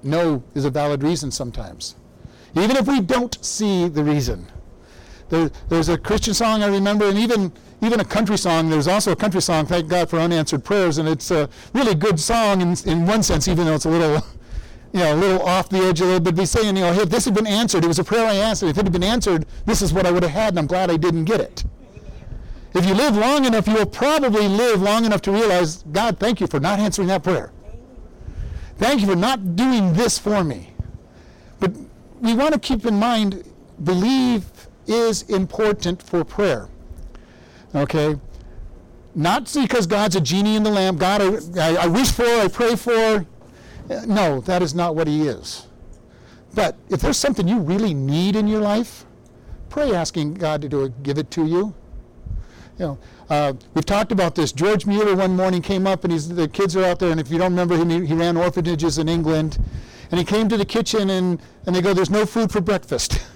no 0.05 0.45
is 0.55 0.65
a 0.65 0.71
valid 0.71 1.03
reason 1.03 1.33
sometimes. 1.33 1.97
Even 2.55 2.77
if 2.77 2.87
we 2.87 3.01
don't 3.01 3.37
see 3.45 3.89
the 3.89 4.05
reason. 4.05 4.47
There, 5.29 5.51
there's 5.69 5.89
a 5.89 5.99
Christian 5.99 6.33
song 6.33 6.63
I 6.63 6.69
remember, 6.69 7.09
and 7.09 7.19
even 7.19 7.53
even 7.83 7.99
a 7.99 8.05
country 8.05 8.39
song. 8.39 8.71
There's 8.71 8.87
also 8.87 9.11
a 9.11 9.17
country 9.17 9.43
song, 9.43 9.67
"Thank 9.67 9.89
God 9.89 10.09
for 10.09 10.21
Unanswered 10.21 10.63
Prayers," 10.63 10.99
and 10.99 11.09
it's 11.09 11.33
a 11.33 11.49
really 11.75 11.97
good 11.97 12.21
song 12.21 12.61
in, 12.61 12.77
in 12.85 13.07
one 13.07 13.25
sense, 13.25 13.49
even 13.49 13.67
though 13.67 13.75
it's 13.75 13.87
a 13.87 13.91
little, 13.91 14.25
you 14.97 15.03
know, 15.03 15.15
a 15.15 15.15
little 15.15 15.43
off 15.43 15.69
the 15.69 15.79
edge 15.79 16.01
a 16.01 16.05
little 16.05 16.21
bit. 16.21 16.37
Be 16.37 16.47
saying, 16.47 16.77
you 16.77 16.83
know, 16.83 16.93
hey, 16.93 17.03
if 17.03 17.11
this 17.11 17.27
had 17.27 17.35
been 17.35 17.47
answered, 17.47 17.85
it 17.85 17.89
was 17.89 17.99
a 17.99 18.05
prayer 18.05 18.25
I 18.27 18.37
asked, 18.37 18.63
if 18.63 18.71
it 18.71 18.85
had 18.85 18.93
been 18.93 19.03
answered, 19.03 19.45
this 19.67 19.83
is 19.83 19.93
what 19.93 20.07
I 20.07 20.11
would 20.11 20.23
have 20.23 20.33
had, 20.33 20.49
and 20.51 20.59
I'm 20.59 20.67
glad 20.67 20.91
I 20.91 20.97
didn't 20.97 21.27
get 21.27 21.41
it. 21.41 21.65
If 22.75 22.87
you 22.87 22.95
live 22.95 23.17
long 23.17 23.45
enough, 23.45 23.69
you 23.69 23.75
will 23.75 23.87
probably 23.87 24.49
live 24.49 24.81
long 24.81 25.05
enough 25.05 25.21
to 25.23 25.33
realize, 25.33 25.83
God, 25.93 26.19
thank 26.19 26.41
you 26.41 26.47
for 26.47 26.61
not 26.61 26.79
answering 26.79 27.09
that 27.09 27.23
prayer. 27.23 27.53
Thank 28.79 29.01
you 29.01 29.07
for 29.07 29.17
not 29.17 29.57
doing 29.57 29.93
this 29.93 30.19
for 30.19 30.43
me. 30.43 30.73
But 31.61 31.73
we 32.21 32.35
want 32.35 32.55
to 32.55 32.61
keep 32.61 32.85
in 32.87 32.99
mind 32.99 33.45
believe 33.83 34.45
is 34.87 35.23
important 35.23 36.03
for 36.03 36.25
prayer. 36.25 36.69
Okay? 37.75 38.17
Not 39.15 39.53
because 39.53 39.87
God's 39.87 40.17
a 40.17 40.21
genie 40.21 40.57
in 40.57 40.63
the 40.63 40.71
lamp, 40.71 40.99
God, 40.99 41.21
I, 41.59 41.77
I 41.77 41.87
wish 41.87 42.13
for, 42.13 42.25
I 42.25 42.49
pray 42.49 42.77
for. 42.77 43.27
No, 43.89 44.41
that 44.41 44.63
is 44.63 44.75
not 44.75 44.95
what 44.95 45.07
He 45.07 45.29
is. 45.29 45.67
But 46.55 46.77
if 46.89 47.01
there's 47.01 47.19
something 47.19 47.47
you 47.47 47.59
really 47.59 47.95
need 47.95 48.35
in 48.35 48.49
your 48.49 48.61
life, 48.61 49.05
pray 49.69 49.95
asking 49.95 50.35
God 50.35 50.63
to 50.63 50.69
do 50.69 50.85
it, 50.85 51.03
give 51.03 51.19
it 51.19 51.31
to 51.33 51.47
you. 51.47 51.75
You 52.79 52.85
know, 52.87 52.99
uh, 53.31 53.53
we've 53.75 53.87
talked 53.87 54.13
about 54.13 54.35
this. 54.35 54.53
George 54.53 54.87
Mueller 54.87 55.15
one 55.15 55.35
morning 55.37 55.63
came 55.63 55.87
up, 55.87 56.05
and 56.05 56.13
he's, 56.13 56.29
the 56.29 56.49
kids 56.49 56.77
are 56.77 56.85
out 56.85 56.99
there, 56.99 57.11
and 57.11 57.21
if 57.21 57.31
you 57.31 57.39
don't 57.39 57.53
remember 57.53 57.77
him, 57.77 57.91
he, 57.91 58.07
he 58.07 58.15
ran 58.15 58.37
orphanages 58.37 58.99
in 58.99 59.09
England. 59.09 59.59
And 60.11 60.19
he 60.19 60.25
came 60.25 60.49
to 60.49 60.57
the 60.57 60.65
kitchen 60.65 61.11
and, 61.11 61.41
and 61.67 61.75
they 61.75 61.83
go, 61.83 61.93
There's 61.93 62.11
no 62.11 62.27
food 62.27 62.51
for 62.51 62.61
breakfast. 62.61 63.21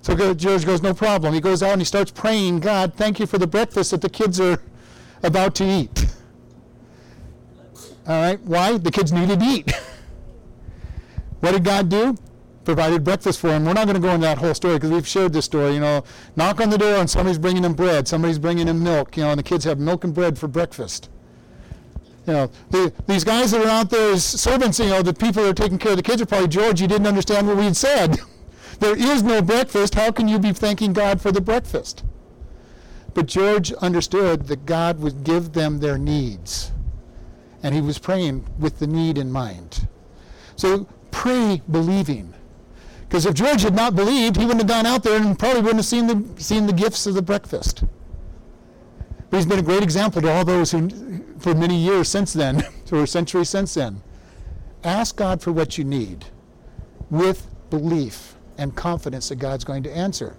So 0.00 0.14
George 0.34 0.64
goes, 0.64 0.80
No 0.80 0.94
problem. 0.94 1.34
He 1.34 1.40
goes 1.40 1.62
out 1.62 1.72
and 1.72 1.80
he 1.82 1.84
starts 1.84 2.10
praying, 2.10 2.60
God, 2.60 2.94
thank 2.94 3.20
you 3.20 3.26
for 3.26 3.36
the 3.36 3.48
breakfast 3.48 3.90
that 3.90 4.00
the 4.00 4.08
kids 4.08 4.40
are 4.40 4.62
about 5.22 5.54
to 5.56 5.64
eat. 5.64 6.06
All 8.08 8.18
right, 8.22 8.40
why? 8.40 8.78
The 8.78 8.90
kids 8.90 9.12
needed 9.12 9.40
to 9.40 9.44
eat. 9.44 9.70
what 11.40 11.52
did 11.52 11.62
God 11.62 11.90
do? 11.90 12.16
Provided 12.64 13.04
breakfast 13.04 13.38
for 13.38 13.48
them. 13.48 13.66
We're 13.66 13.74
not 13.74 13.84
going 13.84 13.96
to 13.96 14.00
go 14.00 14.08
into 14.08 14.26
that 14.26 14.38
whole 14.38 14.54
story 14.54 14.76
because 14.76 14.90
we've 14.90 15.06
shared 15.06 15.34
this 15.34 15.44
story. 15.44 15.74
You 15.74 15.80
know, 15.80 16.04
knock 16.34 16.58
on 16.62 16.70
the 16.70 16.78
door 16.78 16.96
and 16.96 17.08
somebody's 17.08 17.38
bringing 17.38 17.62
them 17.62 17.74
bread, 17.74 18.08
somebody's 18.08 18.38
bringing 18.38 18.64
them 18.64 18.82
milk. 18.82 19.14
You 19.18 19.24
know, 19.24 19.30
and 19.30 19.38
the 19.38 19.42
kids 19.42 19.64
have 19.64 19.78
milk 19.78 20.04
and 20.04 20.14
bread 20.14 20.38
for 20.38 20.48
breakfast. 20.48 21.10
You 22.26 22.32
know, 22.32 22.50
the, 22.70 22.94
these 23.06 23.24
guys 23.24 23.50
that 23.50 23.64
are 23.64 23.68
out 23.68 23.90
there 23.90 24.12
as 24.12 24.24
servants, 24.24 24.78
you 24.78 24.86
know, 24.86 25.02
the 25.02 25.12
people 25.12 25.42
that 25.42 25.50
are 25.50 25.54
taking 25.62 25.78
care 25.78 25.92
of 25.92 25.98
the 25.98 26.02
kids 26.02 26.22
are 26.22 26.26
probably 26.26 26.48
George. 26.48 26.80
You 26.80 26.88
didn't 26.88 27.06
understand 27.06 27.46
what 27.46 27.58
we 27.58 27.64
had 27.64 27.76
said. 27.76 28.16
there 28.80 28.96
is 28.96 29.22
no 29.22 29.42
breakfast. 29.42 29.94
How 29.94 30.10
can 30.12 30.28
you 30.28 30.38
be 30.38 30.54
thanking 30.54 30.94
God 30.94 31.20
for 31.20 31.30
the 31.30 31.42
breakfast? 31.42 32.04
But 33.12 33.26
George 33.26 33.70
understood 33.74 34.46
that 34.46 34.64
God 34.64 34.98
would 35.00 35.24
give 35.24 35.52
them 35.52 35.80
their 35.80 35.98
needs 35.98 36.72
and 37.62 37.74
he 37.74 37.80
was 37.80 37.98
praying 37.98 38.44
with 38.58 38.78
the 38.78 38.86
need 38.86 39.18
in 39.18 39.30
mind. 39.30 39.86
So 40.56 40.86
pray 41.10 41.62
believing. 41.70 42.34
Because 43.08 43.24
if 43.24 43.34
George 43.34 43.62
had 43.62 43.74
not 43.74 43.96
believed, 43.96 44.36
he 44.36 44.44
wouldn't 44.44 44.60
have 44.60 44.68
gone 44.68 44.86
out 44.86 45.02
there 45.02 45.20
and 45.20 45.38
probably 45.38 45.62
wouldn't 45.62 45.78
have 45.78 45.86
seen 45.86 46.06
the, 46.06 46.42
seen 46.42 46.66
the 46.66 46.72
gifts 46.72 47.06
of 47.06 47.14
the 47.14 47.22
breakfast. 47.22 47.84
But 49.30 49.36
he's 49.36 49.46
been 49.46 49.58
a 49.58 49.62
great 49.62 49.82
example 49.82 50.22
to 50.22 50.30
all 50.30 50.44
those 50.44 50.70
who, 50.70 50.88
for 51.38 51.54
many 51.54 51.76
years 51.76 52.08
since 52.08 52.32
then, 52.32 52.62
or 52.92 53.06
centuries 53.06 53.48
since 53.48 53.74
then. 53.74 54.02
Ask 54.84 55.16
God 55.16 55.42
for 55.42 55.52
what 55.52 55.78
you 55.78 55.84
need 55.84 56.26
with 57.10 57.46
belief 57.70 58.36
and 58.58 58.74
confidence 58.74 59.28
that 59.28 59.36
God's 59.36 59.64
going 59.64 59.82
to 59.84 59.90
answer. 59.90 60.36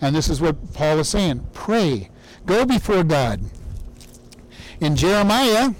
And 0.00 0.14
this 0.14 0.28
is 0.28 0.40
what 0.40 0.74
Paul 0.74 0.98
is 0.98 1.08
saying 1.08 1.46
pray, 1.52 2.10
go 2.46 2.64
before 2.64 3.04
God. 3.04 3.40
In 4.80 4.96
Jeremiah, 4.96 5.70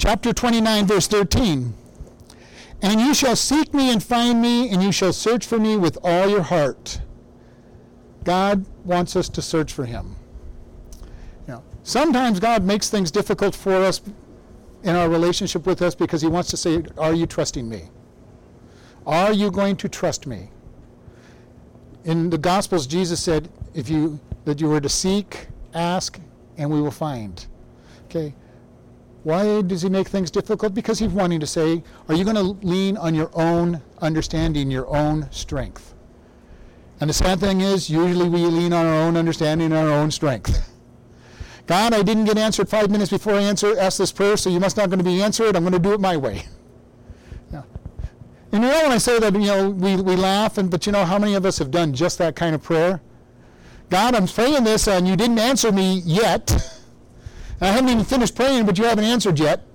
chapter 0.00 0.32
29, 0.32 0.86
verse 0.86 1.06
13. 1.06 1.74
And 2.82 3.00
you 3.00 3.12
shall 3.12 3.36
seek 3.36 3.74
me 3.74 3.92
and 3.92 4.02
find 4.02 4.40
me, 4.40 4.70
and 4.70 4.82
you 4.82 4.90
shall 4.90 5.12
search 5.12 5.46
for 5.46 5.58
me 5.58 5.76
with 5.76 5.98
all 6.02 6.26
your 6.26 6.42
heart. 6.42 7.02
God 8.24 8.64
wants 8.84 9.14
us 9.14 9.28
to 9.28 9.42
search 9.42 9.72
for 9.74 9.84
him. 9.84 10.16
You 11.46 11.54
know, 11.54 11.64
sometimes 11.82 12.40
God 12.40 12.64
makes 12.64 12.88
things 12.88 13.10
difficult 13.10 13.54
for 13.54 13.74
us 13.74 14.00
in 14.82 14.96
our 14.96 15.10
relationship 15.10 15.66
with 15.66 15.82
us 15.82 15.94
because 15.94 16.22
he 16.22 16.28
wants 16.28 16.48
to 16.50 16.56
say, 16.56 16.82
Are 16.96 17.12
you 17.12 17.26
trusting 17.26 17.68
me? 17.68 17.90
Are 19.06 19.34
you 19.34 19.50
going 19.50 19.76
to 19.76 19.88
trust 19.88 20.26
me? 20.26 20.50
In 22.04 22.30
the 22.30 22.38
Gospels, 22.38 22.86
Jesus 22.86 23.22
said, 23.22 23.50
if 23.74 23.90
you 23.90 24.18
that 24.46 24.60
you 24.60 24.68
were 24.68 24.80
to 24.80 24.88
seek, 24.88 25.48
ask, 25.74 26.18
and 26.56 26.70
we 26.70 26.80
will 26.80 26.90
find. 26.90 27.46
Okay. 28.06 28.34
Why 29.22 29.60
does 29.60 29.82
he 29.82 29.90
make 29.90 30.08
things 30.08 30.30
difficult? 30.30 30.74
Because 30.74 30.98
he's 30.98 31.10
wanting 31.10 31.40
to 31.40 31.46
say, 31.46 31.82
are 32.08 32.14
you 32.14 32.24
going 32.24 32.36
to 32.36 32.66
lean 32.66 32.96
on 32.96 33.14
your 33.14 33.30
own 33.34 33.82
understanding, 34.00 34.70
your 34.70 34.88
own 34.88 35.30
strength? 35.30 35.94
And 37.00 37.08
the 37.10 37.14
sad 37.14 37.40
thing 37.40 37.60
is, 37.60 37.90
usually 37.90 38.28
we 38.28 38.40
lean 38.40 38.72
on 38.72 38.86
our 38.86 39.02
own 39.02 39.16
understanding, 39.16 39.72
our 39.72 39.88
own 39.88 40.10
strength. 40.10 40.70
God, 41.66 41.94
I 41.94 42.02
didn't 42.02 42.24
get 42.24 42.38
answered 42.38 42.68
five 42.68 42.90
minutes 42.90 43.10
before 43.10 43.34
I 43.34 43.42
answer, 43.42 43.78
asked 43.78 43.98
this 43.98 44.12
prayer, 44.12 44.36
so 44.36 44.50
you 44.50 44.58
must 44.58 44.76
not 44.76 44.88
going 44.88 44.98
to 44.98 45.04
be 45.04 45.22
answered. 45.22 45.54
I'm 45.54 45.62
going 45.62 45.72
to 45.72 45.78
do 45.78 45.92
it 45.92 46.00
my 46.00 46.16
way. 46.16 46.44
Yeah. 47.52 47.62
And 48.52 48.62
you 48.62 48.70
know 48.70 48.82
when 48.82 48.92
I 48.92 48.98
say 48.98 49.18
that, 49.18 49.34
you 49.34 49.40
know, 49.40 49.70
we, 49.70 49.96
we 49.96 50.14
laugh, 50.14 50.56
and 50.56 50.70
but 50.70 50.86
you 50.86 50.92
know 50.92 51.04
how 51.04 51.18
many 51.18 51.34
of 51.34 51.44
us 51.44 51.58
have 51.58 51.72
done 51.72 51.92
just 51.92 52.18
that 52.18 52.36
kind 52.36 52.54
of 52.54 52.62
prayer? 52.62 53.00
God, 53.88 54.14
I'm 54.14 54.28
praying 54.28 54.62
this, 54.62 54.86
and 54.86 55.08
you 55.08 55.16
didn't 55.16 55.40
answer 55.40 55.72
me 55.72 56.00
yet. 56.04 56.76
I 57.60 57.66
haven't 57.66 57.90
even 57.90 58.04
finished 58.04 58.34
praying, 58.34 58.66
but 58.66 58.78
you 58.78 58.84
haven't 58.84 59.04
answered 59.04 59.38
yet. 59.38 59.66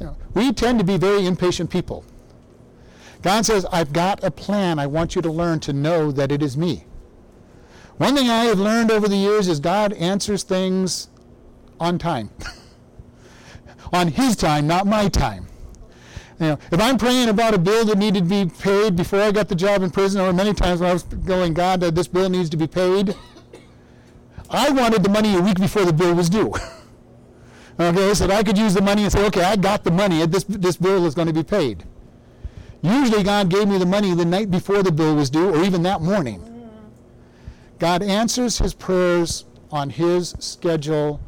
You 0.00 0.06
know, 0.06 0.16
we 0.34 0.52
tend 0.52 0.78
to 0.78 0.84
be 0.84 0.96
very 0.96 1.26
impatient 1.26 1.70
people. 1.70 2.04
God 3.22 3.44
says, 3.44 3.66
I've 3.72 3.92
got 3.92 4.22
a 4.22 4.30
plan. 4.30 4.78
I 4.78 4.86
want 4.86 5.14
you 5.14 5.22
to 5.22 5.30
learn 5.30 5.60
to 5.60 5.72
know 5.72 6.10
that 6.12 6.30
it 6.30 6.42
is 6.42 6.56
me. 6.56 6.84
One 7.98 8.14
thing 8.14 8.30
I 8.30 8.44
have 8.44 8.60
learned 8.60 8.92
over 8.92 9.08
the 9.08 9.16
years 9.16 9.48
is 9.48 9.58
God 9.58 9.92
answers 9.94 10.44
things 10.44 11.08
on 11.80 11.98
time. 11.98 12.30
on 13.92 14.08
His 14.08 14.36
time, 14.36 14.66
not 14.66 14.86
my 14.86 15.08
time. 15.08 15.48
You 16.38 16.46
know, 16.46 16.58
if 16.70 16.80
I'm 16.80 16.96
praying 16.96 17.28
about 17.28 17.54
a 17.54 17.58
bill 17.58 17.84
that 17.86 17.98
needed 17.98 18.28
to 18.28 18.44
be 18.44 18.50
paid 18.60 18.94
before 18.94 19.20
I 19.20 19.32
got 19.32 19.48
the 19.48 19.56
job 19.56 19.82
in 19.82 19.90
prison, 19.90 20.20
or 20.20 20.32
many 20.32 20.54
times 20.54 20.80
when 20.80 20.90
I 20.90 20.92
was 20.92 21.02
going, 21.02 21.52
God, 21.52 21.82
uh, 21.82 21.90
this 21.90 22.06
bill 22.06 22.28
needs 22.28 22.48
to 22.50 22.56
be 22.56 22.68
paid, 22.68 23.16
I 24.50 24.70
wanted 24.70 25.02
the 25.02 25.10
money 25.10 25.36
a 25.36 25.40
week 25.40 25.58
before 25.58 25.84
the 25.84 25.92
bill 25.92 26.14
was 26.14 26.30
due. 26.30 26.52
okay, 27.80 28.14
so 28.14 28.30
I 28.30 28.42
could 28.42 28.56
use 28.56 28.74
the 28.74 28.82
money 28.82 29.02
and 29.02 29.12
say, 29.12 29.24
okay, 29.26 29.42
I 29.42 29.56
got 29.56 29.84
the 29.84 29.90
money. 29.90 30.24
This, 30.26 30.44
this 30.44 30.76
bill 30.76 31.04
is 31.06 31.14
going 31.14 31.28
to 31.28 31.34
be 31.34 31.42
paid. 31.42 31.84
Usually 32.82 33.22
God 33.22 33.50
gave 33.50 33.68
me 33.68 33.78
the 33.78 33.86
money 33.86 34.14
the 34.14 34.24
night 34.24 34.50
before 34.50 34.82
the 34.82 34.92
bill 34.92 35.16
was 35.16 35.30
due 35.30 35.54
or 35.54 35.64
even 35.64 35.82
that 35.82 36.00
morning. 36.00 36.44
God 37.78 38.02
answers 38.02 38.58
his 38.58 38.74
prayers 38.74 39.44
on 39.70 39.90
his 39.90 40.34
schedule 40.38 41.20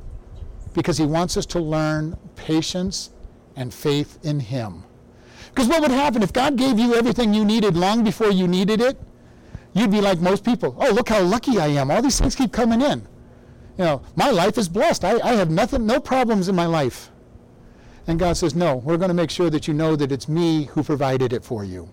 because 0.75 0.97
he 0.97 1.05
wants 1.05 1.37
us 1.37 1.47
to 1.47 1.61
learn 1.61 2.17
patience 2.37 3.11
and 3.57 3.75
faith 3.75 4.19
in 4.23 4.41
him. 4.41 4.85
Because 5.49 5.69
what 5.69 5.83
would 5.83 5.91
happen 5.91 6.23
if 6.23 6.33
God 6.33 6.57
gave 6.57 6.79
you 6.79 6.95
everything 6.95 7.35
you 7.35 7.45
needed 7.45 7.77
long 7.77 8.05
before 8.05 8.31
you 8.31 8.47
needed 8.47 8.81
it? 8.81 8.99
You'd 9.73 9.91
be 9.91 10.01
like 10.01 10.21
most 10.21 10.45
people. 10.45 10.77
Oh, 10.79 10.93
look 10.93 11.09
how 11.09 11.21
lucky 11.23 11.59
I 11.59 11.69
am. 11.69 11.91
All 11.91 12.03
these 12.03 12.19
things 12.19 12.35
keep 12.35 12.53
coming 12.53 12.81
in. 12.81 13.07
You 13.81 13.87
know, 13.87 14.03
my 14.15 14.29
life 14.29 14.59
is 14.59 14.69
blessed. 14.69 15.07
I, 15.07 15.19
I 15.21 15.33
have 15.37 15.51
nothing, 15.51 15.87
no 15.87 16.01
problems 16.01 16.51
in 16.51 16.55
my 16.55 16.67
life. 16.67 17.11
And 18.07 18.19
God 18.19 18.37
says, 18.37 18.55
No, 18.55 18.77
we're 18.77 18.99
going 18.99 19.09
to 19.09 19.15
make 19.15 19.31
sure 19.31 19.49
that 19.49 19.67
you 19.67 19.73
know 19.73 19.97
that 19.97 20.13
it's 20.13 20.29
me 20.29 20.65
who 20.65 20.83
provided 20.83 21.33
it 21.33 21.43
for 21.43 21.65
you. 21.65 21.89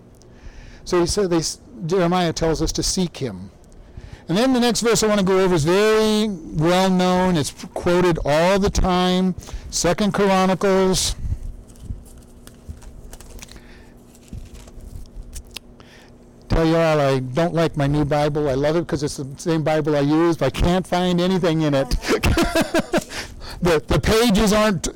So 0.84 1.00
he 1.00 1.06
said, 1.06 1.30
they, 1.30 1.40
Jeremiah 1.86 2.34
tells 2.34 2.60
us 2.60 2.72
to 2.72 2.82
seek 2.82 3.16
him. 3.16 3.50
And 4.28 4.36
then 4.36 4.52
the 4.52 4.60
next 4.60 4.82
verse 4.82 5.02
I 5.02 5.06
want 5.06 5.20
to 5.20 5.24
go 5.24 5.40
over 5.40 5.54
is 5.54 5.64
very 5.64 6.28
well 6.28 6.90
known. 6.90 7.38
It's 7.38 7.52
quoted 7.72 8.18
all 8.22 8.58
the 8.58 8.68
time. 8.68 9.34
Second 9.70 10.12
Chronicles 10.12 11.16
tell 16.58 16.66
you 16.66 16.76
all, 16.76 17.00
I 17.00 17.20
don't 17.20 17.54
like 17.54 17.76
my 17.76 17.86
new 17.86 18.04
Bible. 18.04 18.48
I 18.48 18.54
love 18.54 18.74
it 18.74 18.80
because 18.80 19.04
it's 19.04 19.18
the 19.18 19.28
same 19.36 19.62
Bible 19.62 19.94
I 19.94 20.00
use, 20.00 20.36
but 20.36 20.46
I 20.46 20.50
can't 20.50 20.84
find 20.84 21.20
anything 21.20 21.62
in 21.62 21.72
it. 21.72 21.90
the, 23.62 23.80
the 23.86 24.00
pages 24.02 24.52
aren't 24.52 24.88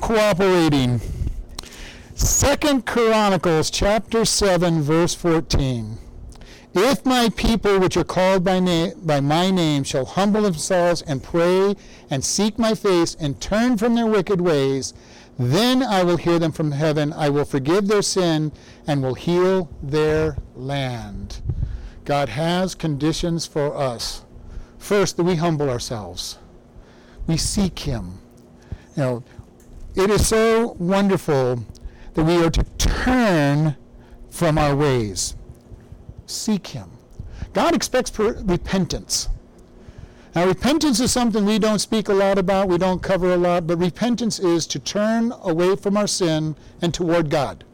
cooperating. 0.00 1.00
Second 2.14 2.86
Chronicles 2.86 3.70
chapter 3.70 4.24
7 4.24 4.80
verse 4.80 5.16
14. 5.16 5.98
If 6.74 7.04
my 7.04 7.28
people 7.30 7.80
which 7.80 7.96
are 7.96 8.04
called 8.04 8.44
by, 8.44 8.60
name, 8.60 8.92
by 9.02 9.18
my 9.18 9.50
name 9.50 9.82
shall 9.82 10.04
humble 10.04 10.42
themselves 10.42 11.02
and 11.02 11.20
pray 11.20 11.74
and 12.08 12.24
seek 12.24 12.56
my 12.56 12.76
face 12.76 13.16
and 13.18 13.40
turn 13.40 13.78
from 13.78 13.96
their 13.96 14.06
wicked 14.06 14.40
ways, 14.40 14.94
then 15.38 15.84
I 15.84 16.02
will 16.02 16.16
hear 16.16 16.40
them 16.40 16.50
from 16.50 16.72
heaven. 16.72 17.12
I 17.12 17.28
will 17.28 17.44
forgive 17.44 17.86
their 17.86 18.02
sin 18.02 18.50
and 18.86 19.02
will 19.02 19.14
heal 19.14 19.70
their 19.80 20.36
land. 20.56 21.40
God 22.04 22.28
has 22.30 22.74
conditions 22.74 23.46
for 23.46 23.76
us. 23.76 24.24
First, 24.78 25.16
that 25.16 25.24
we 25.24 25.36
humble 25.36 25.70
ourselves. 25.70 26.38
We 27.26 27.36
seek 27.36 27.78
Him. 27.80 28.18
You 28.96 29.02
know, 29.02 29.24
it 29.94 30.10
is 30.10 30.26
so 30.26 30.74
wonderful 30.78 31.64
that 32.14 32.24
we 32.24 32.42
are 32.42 32.50
to 32.50 32.64
turn 32.78 33.76
from 34.30 34.58
our 34.58 34.74
ways. 34.74 35.36
Seek 36.26 36.68
Him. 36.68 36.90
God 37.52 37.74
expects 37.74 38.18
repentance. 38.18 39.28
Now, 40.38 40.46
repentance 40.46 41.00
is 41.00 41.10
something 41.10 41.44
we 41.44 41.58
don't 41.58 41.80
speak 41.80 42.08
a 42.08 42.14
lot 42.14 42.38
about, 42.38 42.68
we 42.68 42.78
don't 42.78 43.02
cover 43.02 43.34
a 43.34 43.36
lot, 43.36 43.66
but 43.66 43.76
repentance 43.78 44.38
is 44.38 44.68
to 44.68 44.78
turn 44.78 45.32
away 45.42 45.74
from 45.74 45.96
our 45.96 46.06
sin 46.06 46.54
and 46.80 46.94
toward 46.94 47.28
God. 47.28 47.64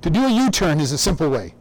To 0.00 0.08
do 0.08 0.24
a 0.24 0.30
U 0.30 0.50
turn 0.50 0.80
is 0.80 0.90
a 0.90 0.96
simple 0.96 1.28
way. 1.28 1.54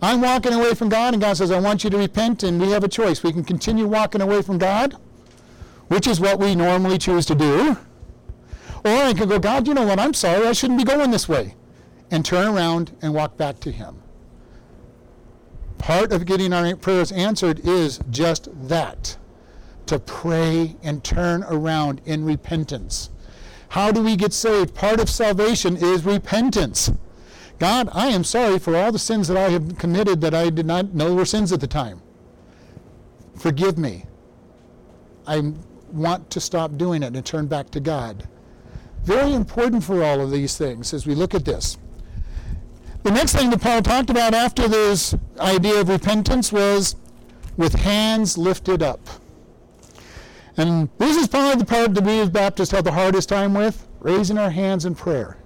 I'm 0.00 0.20
walking 0.20 0.52
away 0.52 0.74
from 0.74 0.90
God, 0.90 1.12
and 1.12 1.20
God 1.20 1.36
says, 1.36 1.50
I 1.50 1.58
want 1.58 1.82
you 1.82 1.90
to 1.90 1.98
repent, 1.98 2.44
and 2.44 2.60
we 2.60 2.70
have 2.70 2.84
a 2.84 2.88
choice. 2.88 3.24
We 3.24 3.32
can 3.32 3.42
continue 3.42 3.88
walking 3.88 4.20
away 4.20 4.42
from 4.42 4.58
God, 4.58 4.94
which 5.88 6.06
is 6.06 6.20
what 6.20 6.38
we 6.38 6.54
normally 6.54 6.96
choose 6.96 7.26
to 7.26 7.34
do. 7.34 7.76
Or 8.84 8.92
I 8.92 9.12
can 9.12 9.28
go, 9.28 9.40
God, 9.40 9.66
you 9.66 9.74
know 9.74 9.86
what? 9.86 9.98
I'm 9.98 10.14
sorry. 10.14 10.46
I 10.46 10.52
shouldn't 10.52 10.78
be 10.78 10.84
going 10.84 11.10
this 11.10 11.28
way. 11.28 11.56
And 12.12 12.24
turn 12.24 12.46
around 12.46 12.96
and 13.02 13.12
walk 13.12 13.36
back 13.36 13.58
to 13.58 13.72
Him. 13.72 14.00
Part 15.78 16.12
of 16.12 16.26
getting 16.26 16.52
our 16.52 16.76
prayers 16.76 17.10
answered 17.10 17.62
is 17.64 17.98
just 18.08 18.48
that 18.68 19.16
to 19.90 19.98
pray 19.98 20.76
and 20.84 21.02
turn 21.02 21.42
around 21.48 22.00
in 22.06 22.24
repentance. 22.24 23.10
How 23.70 23.90
do 23.90 24.00
we 24.00 24.14
get 24.14 24.32
saved? 24.32 24.72
Part 24.72 25.00
of 25.00 25.10
salvation 25.10 25.76
is 25.76 26.04
repentance. 26.04 26.92
God, 27.58 27.88
I 27.92 28.06
am 28.06 28.22
sorry 28.22 28.60
for 28.60 28.76
all 28.76 28.92
the 28.92 29.00
sins 29.00 29.26
that 29.26 29.36
I 29.36 29.50
have 29.50 29.78
committed 29.78 30.20
that 30.20 30.32
I 30.32 30.48
did 30.48 30.64
not 30.64 30.94
know 30.94 31.12
were 31.12 31.24
sins 31.24 31.52
at 31.52 31.60
the 31.60 31.66
time. 31.66 32.00
Forgive 33.36 33.78
me. 33.78 34.04
I 35.26 35.54
want 35.92 36.30
to 36.30 36.40
stop 36.40 36.76
doing 36.76 37.02
it 37.02 37.16
and 37.16 37.26
turn 37.26 37.48
back 37.48 37.70
to 37.70 37.80
God. 37.80 38.28
Very 39.02 39.32
important 39.32 39.82
for 39.82 40.04
all 40.04 40.20
of 40.20 40.30
these 40.30 40.56
things 40.56 40.94
as 40.94 41.04
we 41.04 41.16
look 41.16 41.34
at 41.34 41.44
this. 41.44 41.78
The 43.02 43.10
next 43.10 43.34
thing 43.34 43.50
that 43.50 43.60
Paul 43.60 43.82
talked 43.82 44.10
about 44.10 44.34
after 44.34 44.68
this 44.68 45.16
idea 45.40 45.80
of 45.80 45.88
repentance 45.88 46.52
was 46.52 46.94
with 47.56 47.74
hands 47.74 48.38
lifted 48.38 48.84
up. 48.84 49.00
And 50.60 50.90
this 50.98 51.16
is 51.16 51.26
probably 51.26 51.58
the 51.58 51.64
part 51.64 51.94
that 51.94 52.04
we 52.04 52.20
as 52.20 52.28
Baptists 52.28 52.70
have 52.72 52.84
the 52.84 52.92
hardest 52.92 53.30
time 53.30 53.54
with 53.54 53.88
raising 53.98 54.36
our 54.36 54.50
hands 54.50 54.84
in 54.84 54.94
prayer, 54.94 55.38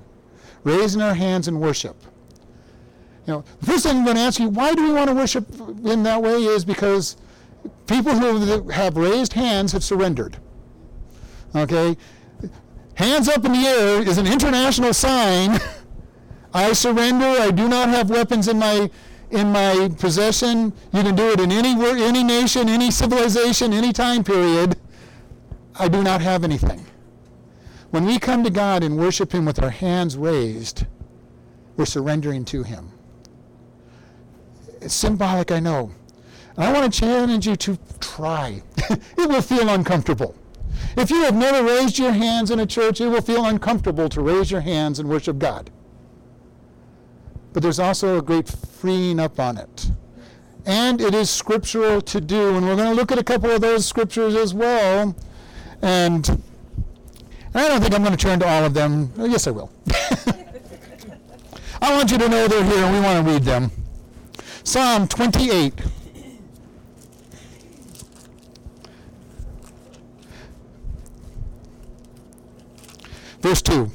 raising 0.64 1.00
our 1.00 1.14
hands 1.14 1.46
in 1.46 1.60
worship. 1.60 1.96
You 3.24 3.34
know, 3.34 3.44
the 3.60 3.66
first 3.66 3.86
thing 3.86 3.98
I'm 3.98 4.04
going 4.04 4.16
to 4.16 4.22
ask 4.22 4.40
you, 4.40 4.48
why 4.48 4.74
do 4.74 4.82
we 4.82 4.92
want 4.92 5.08
to 5.08 5.14
worship 5.14 5.46
in 5.84 6.02
that 6.02 6.20
way 6.20 6.42
is 6.42 6.64
because 6.64 7.16
people 7.86 8.12
who 8.18 8.68
have 8.70 8.96
raised 8.96 9.34
hands 9.34 9.70
have 9.70 9.84
surrendered. 9.84 10.36
Okay? 11.54 11.96
Hands 12.94 13.28
up 13.28 13.44
in 13.44 13.52
the 13.52 13.66
air 13.68 14.02
is 14.02 14.18
an 14.18 14.26
international 14.26 14.92
sign. 14.92 15.60
I 16.52 16.72
surrender. 16.72 17.40
I 17.40 17.52
do 17.52 17.68
not 17.68 17.88
have 17.88 18.10
weapons 18.10 18.48
in 18.48 18.58
my 18.58 18.90
in 19.30 19.52
my 19.52 19.90
possession. 19.96 20.72
You 20.92 21.02
can 21.02 21.14
do 21.14 21.30
it 21.30 21.38
in 21.38 21.52
any 21.52 21.80
any 22.02 22.24
nation, 22.24 22.68
any 22.68 22.90
civilization, 22.90 23.72
any 23.72 23.92
time 23.92 24.24
period. 24.24 24.76
I 25.76 25.88
do 25.88 26.02
not 26.02 26.20
have 26.20 26.44
anything. 26.44 26.84
When 27.90 28.04
we 28.04 28.18
come 28.18 28.44
to 28.44 28.50
God 28.50 28.82
and 28.82 28.98
worship 28.98 29.32
Him 29.32 29.44
with 29.44 29.62
our 29.62 29.70
hands 29.70 30.16
raised, 30.16 30.86
we're 31.76 31.84
surrendering 31.84 32.44
to 32.46 32.62
Him. 32.62 32.90
It's 34.80 34.94
symbolic, 34.94 35.50
I 35.50 35.60
know. 35.60 35.92
And 36.56 36.64
I 36.64 36.72
want 36.72 36.92
to 36.92 37.00
challenge 37.00 37.46
you 37.46 37.56
to 37.56 37.78
try. 38.00 38.62
it 38.90 39.28
will 39.28 39.42
feel 39.42 39.68
uncomfortable. 39.68 40.36
If 40.96 41.10
you 41.10 41.22
have 41.22 41.34
never 41.34 41.64
raised 41.64 41.98
your 41.98 42.12
hands 42.12 42.50
in 42.50 42.60
a 42.60 42.66
church, 42.66 43.00
it 43.00 43.08
will 43.08 43.22
feel 43.22 43.44
uncomfortable 43.44 44.08
to 44.10 44.20
raise 44.20 44.50
your 44.50 44.60
hands 44.60 44.98
and 44.98 45.08
worship 45.08 45.38
God. 45.38 45.70
But 47.52 47.62
there's 47.62 47.78
also 47.78 48.18
a 48.18 48.22
great 48.22 48.48
freeing 48.48 49.18
up 49.18 49.40
on 49.40 49.56
it. 49.56 49.90
And 50.66 51.00
it 51.00 51.14
is 51.14 51.30
scriptural 51.30 52.00
to 52.02 52.20
do. 52.20 52.56
And 52.56 52.66
we're 52.66 52.76
going 52.76 52.90
to 52.90 52.94
look 52.94 53.12
at 53.12 53.18
a 53.18 53.24
couple 53.24 53.50
of 53.50 53.60
those 53.60 53.86
scriptures 53.86 54.34
as 54.34 54.54
well. 54.54 55.14
And 55.84 56.42
I 57.54 57.68
don't 57.68 57.82
think 57.82 57.94
I'm 57.94 58.02
going 58.02 58.16
to 58.16 58.18
turn 58.26 58.40
to 58.40 58.48
all 58.48 58.64
of 58.64 58.72
them. 58.72 59.12
Oh, 59.18 59.26
yes, 59.26 59.46
I 59.46 59.50
will. 59.50 59.70
I 61.82 61.94
want 61.94 62.10
you 62.10 62.16
to 62.16 62.26
know 62.26 62.48
they're 62.48 62.64
here 62.64 62.82
and 62.84 62.94
we 62.94 63.00
want 63.00 63.22
to 63.22 63.32
read 63.32 63.42
them. 63.42 63.70
Psalm 64.64 65.06
28. 65.06 65.74
Verse 73.40 73.60
2 73.60 73.90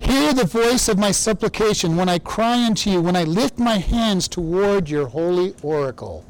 Hear 0.00 0.32
the 0.32 0.46
voice 0.46 0.88
of 0.88 0.96
my 0.96 1.10
supplication 1.10 1.94
when 1.94 2.08
I 2.08 2.18
cry 2.18 2.64
unto 2.64 2.88
you, 2.88 3.02
when 3.02 3.16
I 3.16 3.24
lift 3.24 3.58
my 3.58 3.76
hands 3.76 4.28
toward 4.28 4.88
your 4.88 5.08
holy 5.08 5.54
oracle. 5.60 6.24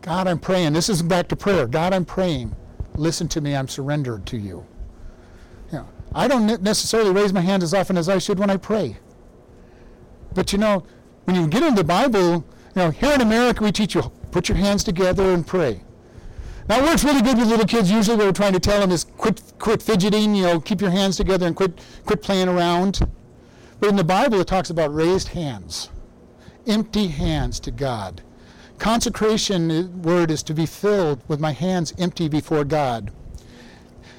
God, 0.00 0.26
I'm 0.26 0.40
praying. 0.40 0.72
This 0.72 0.88
is 0.88 1.00
back 1.00 1.28
to 1.28 1.36
prayer. 1.36 1.68
God, 1.68 1.94
I'm 1.94 2.04
praying. 2.04 2.56
Listen 2.94 3.28
to 3.28 3.40
me. 3.40 3.56
I'm 3.56 3.68
surrendered 3.68 4.26
to 4.26 4.36
you. 4.36 4.66
you 5.70 5.78
know, 5.78 5.88
I 6.14 6.28
don't 6.28 6.62
necessarily 6.62 7.10
raise 7.10 7.32
my 7.32 7.40
hand 7.40 7.62
as 7.62 7.72
often 7.72 7.96
as 7.96 8.08
I 8.08 8.18
should 8.18 8.38
when 8.38 8.50
I 8.50 8.56
pray. 8.56 8.98
But 10.34 10.52
you 10.52 10.58
know, 10.58 10.84
when 11.24 11.36
you 11.36 11.46
get 11.48 11.62
into 11.62 11.82
the 11.82 11.84
Bible, 11.84 12.32
you 12.34 12.44
know, 12.76 12.90
here 12.90 13.12
in 13.12 13.20
America 13.20 13.62
we 13.62 13.72
teach 13.72 13.94
you 13.94 14.10
put 14.32 14.48
your 14.48 14.56
hands 14.56 14.82
together 14.82 15.30
and 15.30 15.46
pray. 15.46 15.82
Now 16.68 16.78
it 16.78 16.84
works 16.84 17.04
really 17.04 17.22
good 17.22 17.38
with 17.38 17.48
little 17.48 17.66
kids. 17.66 17.90
Usually 17.90 18.16
what 18.16 18.26
we're 18.26 18.32
trying 18.32 18.54
to 18.54 18.60
tell 18.60 18.80
them 18.80 18.90
is 18.90 19.04
quit, 19.04 19.42
quit 19.58 19.82
fidgeting, 19.82 20.34
you 20.34 20.44
know, 20.44 20.60
keep 20.60 20.80
your 20.80 20.90
hands 20.90 21.16
together 21.16 21.46
and 21.46 21.54
quit, 21.54 21.78
quit 22.06 22.22
playing 22.22 22.48
around. 22.48 23.06
But 23.78 23.90
in 23.90 23.96
the 23.96 24.04
Bible 24.04 24.40
it 24.40 24.46
talks 24.46 24.70
about 24.70 24.94
raised 24.94 25.28
hands, 25.28 25.90
empty 26.66 27.08
hands 27.08 27.60
to 27.60 27.70
God. 27.70 28.22
Consecration 28.82 29.70
uh, 29.70 29.86
word 29.98 30.28
is 30.28 30.42
to 30.42 30.52
be 30.52 30.66
filled 30.66 31.22
with 31.28 31.38
my 31.38 31.52
hands 31.52 31.94
empty 31.98 32.28
before 32.28 32.64
God. 32.64 33.12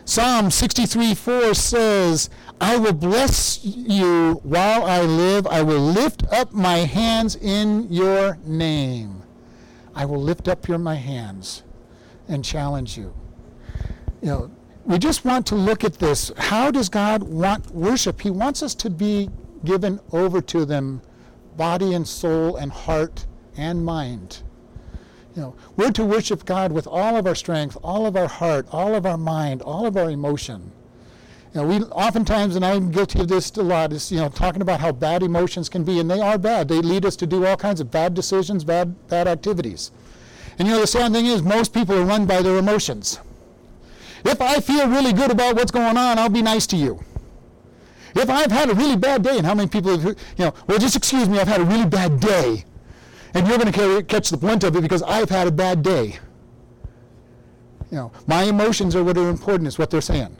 Psalm 0.05 0.49
63 0.49 1.13
4 1.15 1.53
says, 1.53 2.29
I 2.61 2.77
will 2.77 2.93
bless 2.93 3.59
you 3.65 4.39
while 4.43 4.85
I 4.85 5.01
live. 5.01 5.45
I 5.47 5.63
will 5.63 5.81
lift 5.81 6.23
up 6.31 6.53
my 6.53 6.77
hands 6.77 7.35
in 7.35 7.91
your 7.91 8.37
name. 8.45 9.23
I 9.95 10.05
will 10.05 10.21
lift 10.21 10.47
up 10.47 10.65
your 10.69 10.77
my 10.77 10.95
hands 10.95 11.63
and 12.29 12.41
challenge 12.41 12.97
you. 12.97 13.13
You 14.21 14.27
know, 14.29 14.51
we 14.85 14.97
just 14.97 15.25
want 15.25 15.45
to 15.47 15.55
look 15.55 15.83
at 15.83 15.95
this. 15.95 16.31
How 16.37 16.71
does 16.71 16.87
God 16.87 17.21
want 17.21 17.69
worship? 17.71 18.21
He 18.21 18.29
wants 18.29 18.63
us 18.63 18.73
to 18.75 18.89
be 18.89 19.29
given 19.65 19.99
over 20.13 20.39
to 20.39 20.63
them, 20.63 21.01
body 21.57 21.95
and 21.95 22.07
soul 22.07 22.55
and 22.55 22.71
heart 22.71 23.25
and 23.57 23.83
mind. 23.83 24.41
You 25.35 25.41
know, 25.41 25.55
we're 25.75 25.91
to 25.91 26.05
worship 26.05 26.45
God 26.45 26.71
with 26.71 26.85
all 26.85 27.15
of 27.15 27.25
our 27.25 27.35
strength, 27.35 27.77
all 27.83 28.05
of 28.05 28.15
our 28.15 28.27
heart, 28.27 28.67
all 28.71 28.93
of 28.93 29.05
our 29.05 29.17
mind, 29.17 29.61
all 29.63 29.87
of 29.87 29.97
our 29.97 30.11
emotion. 30.11 30.71
You 31.53 31.61
know, 31.61 31.67
we 31.67 31.81
oftentimes, 31.85 32.55
and 32.55 32.65
I'm 32.65 32.91
guilty 32.91 33.21
of 33.21 33.27
this 33.27 33.51
a 33.51 33.63
lot, 33.63 33.93
is 33.93 34.11
you 34.11 34.19
know 34.19 34.29
talking 34.29 34.61
about 34.61 34.79
how 34.79 34.91
bad 34.91 35.23
emotions 35.23 35.69
can 35.69 35.83
be, 35.83 35.99
and 35.99 36.09
they 36.09 36.21
are 36.21 36.37
bad. 36.37 36.67
They 36.67 36.81
lead 36.81 37.05
us 37.05 37.15
to 37.17 37.27
do 37.27 37.45
all 37.45 37.57
kinds 37.57 37.79
of 37.79 37.91
bad 37.91 38.13
decisions, 38.13 38.63
bad 38.63 39.07
bad 39.07 39.27
activities. 39.27 39.91
And 40.59 40.67
you 40.67 40.73
know, 40.75 40.81
the 40.81 40.87
sad 40.87 41.11
thing 41.11 41.25
is, 41.25 41.41
most 41.41 41.73
people 41.73 41.95
are 41.95 42.05
run 42.05 42.25
by 42.25 42.41
their 42.41 42.57
emotions. 42.57 43.19
If 44.25 44.39
I 44.41 44.59
feel 44.59 44.87
really 44.87 45.13
good 45.13 45.31
about 45.31 45.55
what's 45.55 45.71
going 45.71 45.97
on, 45.97 46.17
I'll 46.17 46.29
be 46.29 46.41
nice 46.41 46.65
to 46.67 46.77
you. 46.77 47.03
If 48.15 48.29
I've 48.29 48.51
had 48.51 48.69
a 48.69 48.75
really 48.75 48.95
bad 48.95 49.23
day, 49.23 49.37
and 49.37 49.45
how 49.45 49.55
many 49.55 49.67
people 49.67 49.97
have, 49.97 50.05
you 50.37 50.45
know, 50.45 50.53
well, 50.67 50.77
just 50.77 50.95
excuse 50.95 51.27
me, 51.27 51.39
I've 51.39 51.47
had 51.47 51.61
a 51.61 51.65
really 51.65 51.87
bad 51.87 52.19
day, 52.19 52.65
and 53.33 53.47
you're 53.47 53.57
going 53.57 53.71
to 53.71 54.03
catch 54.03 54.29
the 54.29 54.37
brunt 54.37 54.63
of 54.63 54.75
it 54.75 54.81
because 54.81 55.03
I've 55.03 55.29
had 55.29 55.47
a 55.47 55.51
bad 55.51 55.83
day. 55.83 56.19
You 57.91 57.97
know, 57.97 58.11
my 58.27 58.43
emotions 58.43 58.95
are 58.95 59.03
what 59.03 59.17
are 59.17 59.29
important, 59.29 59.67
is 59.67 59.77
what 59.77 59.89
they're 59.89 60.01
saying. 60.01 60.35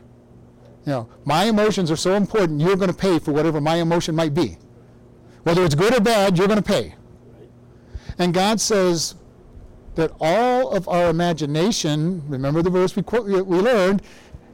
You 0.86 0.92
know, 0.92 1.10
my 1.26 1.46
emotions 1.46 1.92
are 1.92 1.96
so 1.96 2.14
important, 2.14 2.62
you're 2.62 2.76
going 2.76 2.92
to 2.92 2.98
pay 2.98 3.20
for 3.20 3.32
whatever 3.32 3.62
my 3.62 3.76
emotion 3.76 4.16
might 4.16 4.34
be. 4.34 4.58
Whether 5.44 5.64
it's 5.64 5.76
good 5.76 5.96
or 5.96 6.02
bad, 6.02 6.38
you're 6.38 6.48
going 6.48 6.62
to 6.62 6.68
pay. 6.68 6.96
And 8.18 8.34
God 8.34 8.60
says, 8.60 9.16
that 9.96 10.12
all 10.20 10.72
of 10.72 10.88
our 10.88 11.10
imagination, 11.10 12.24
remember 12.28 12.62
the 12.62 12.70
verse 12.70 12.96
we, 12.96 13.04
quote, 13.04 13.26
we 13.26 13.60
learned, 13.60 14.02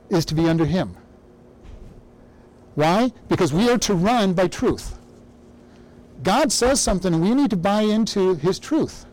is 0.10 0.26
to 0.26 0.36
be 0.36 0.48
under 0.50 0.66
Him. 0.66 0.98
Why? 2.76 3.12
Because 3.28 3.54
we 3.54 3.70
are 3.70 3.78
to 3.80 3.94
run 3.94 4.34
by 4.34 4.48
truth. 4.48 4.99
God 6.24 6.52
says 6.52 6.82
something, 6.82 7.14
and 7.14 7.24
we 7.24 7.34
need 7.34 7.50
to 7.50 7.58
buy 7.58 7.82
into 7.82 8.36
His 8.36 8.60
truth. 8.60 9.06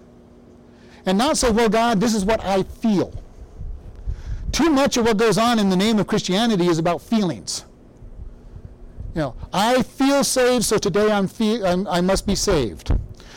And 1.04 1.16
not 1.16 1.36
say, 1.36 1.50
well, 1.50 1.68
God, 1.68 2.00
this 2.00 2.14
is 2.14 2.24
what 2.24 2.44
I 2.44 2.64
feel. 2.64 3.12
Too 4.50 4.70
much 4.70 4.96
of 4.96 5.04
what 5.04 5.16
goes 5.16 5.38
on 5.38 5.58
in 5.58 5.68
the 5.68 5.76
name 5.76 5.98
of 5.98 6.06
Christianity 6.06 6.66
is 6.66 6.78
about 6.78 7.00
feelings. 7.00 7.64
You 9.14 9.22
know, 9.22 9.34
I 9.52 9.82
feel 9.82 10.24
saved, 10.24 10.64
so 10.64 10.78
today 10.78 11.10
I'm, 11.10 11.28
fe- 11.28 11.62
I'm 11.62 11.86
i 11.88 12.00
must 12.00 12.26
be 12.26 12.34
saved. 12.34 12.92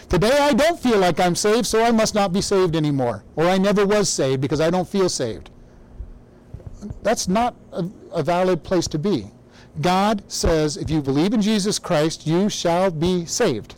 Today 0.09 0.31
I 0.31 0.53
don't 0.53 0.79
feel 0.79 0.97
like 0.97 1.19
I'm 1.19 1.35
saved, 1.35 1.67
so 1.67 1.83
I 1.83 1.91
must 1.91 2.15
not 2.15 2.33
be 2.33 2.41
saved 2.41 2.75
anymore. 2.75 3.23
Or 3.35 3.45
I 3.45 3.57
never 3.57 3.85
was 3.85 4.09
saved 4.09 4.41
because 4.41 4.59
I 4.59 4.71
don't 4.71 4.87
feel 4.87 5.07
saved. 5.07 5.51
That's 7.03 7.27
not 7.27 7.55
a, 7.71 7.85
a 8.11 8.23
valid 8.23 8.63
place 8.63 8.87
to 8.87 8.99
be. 8.99 9.29
God 9.81 10.23
says, 10.27 10.77
if 10.77 10.89
you 10.89 11.01
believe 11.01 11.33
in 11.33 11.41
Jesus 11.41 11.79
Christ, 11.79 12.27
you 12.27 12.49
shall 12.49 12.91
be 12.91 13.25
saved. 13.25 13.75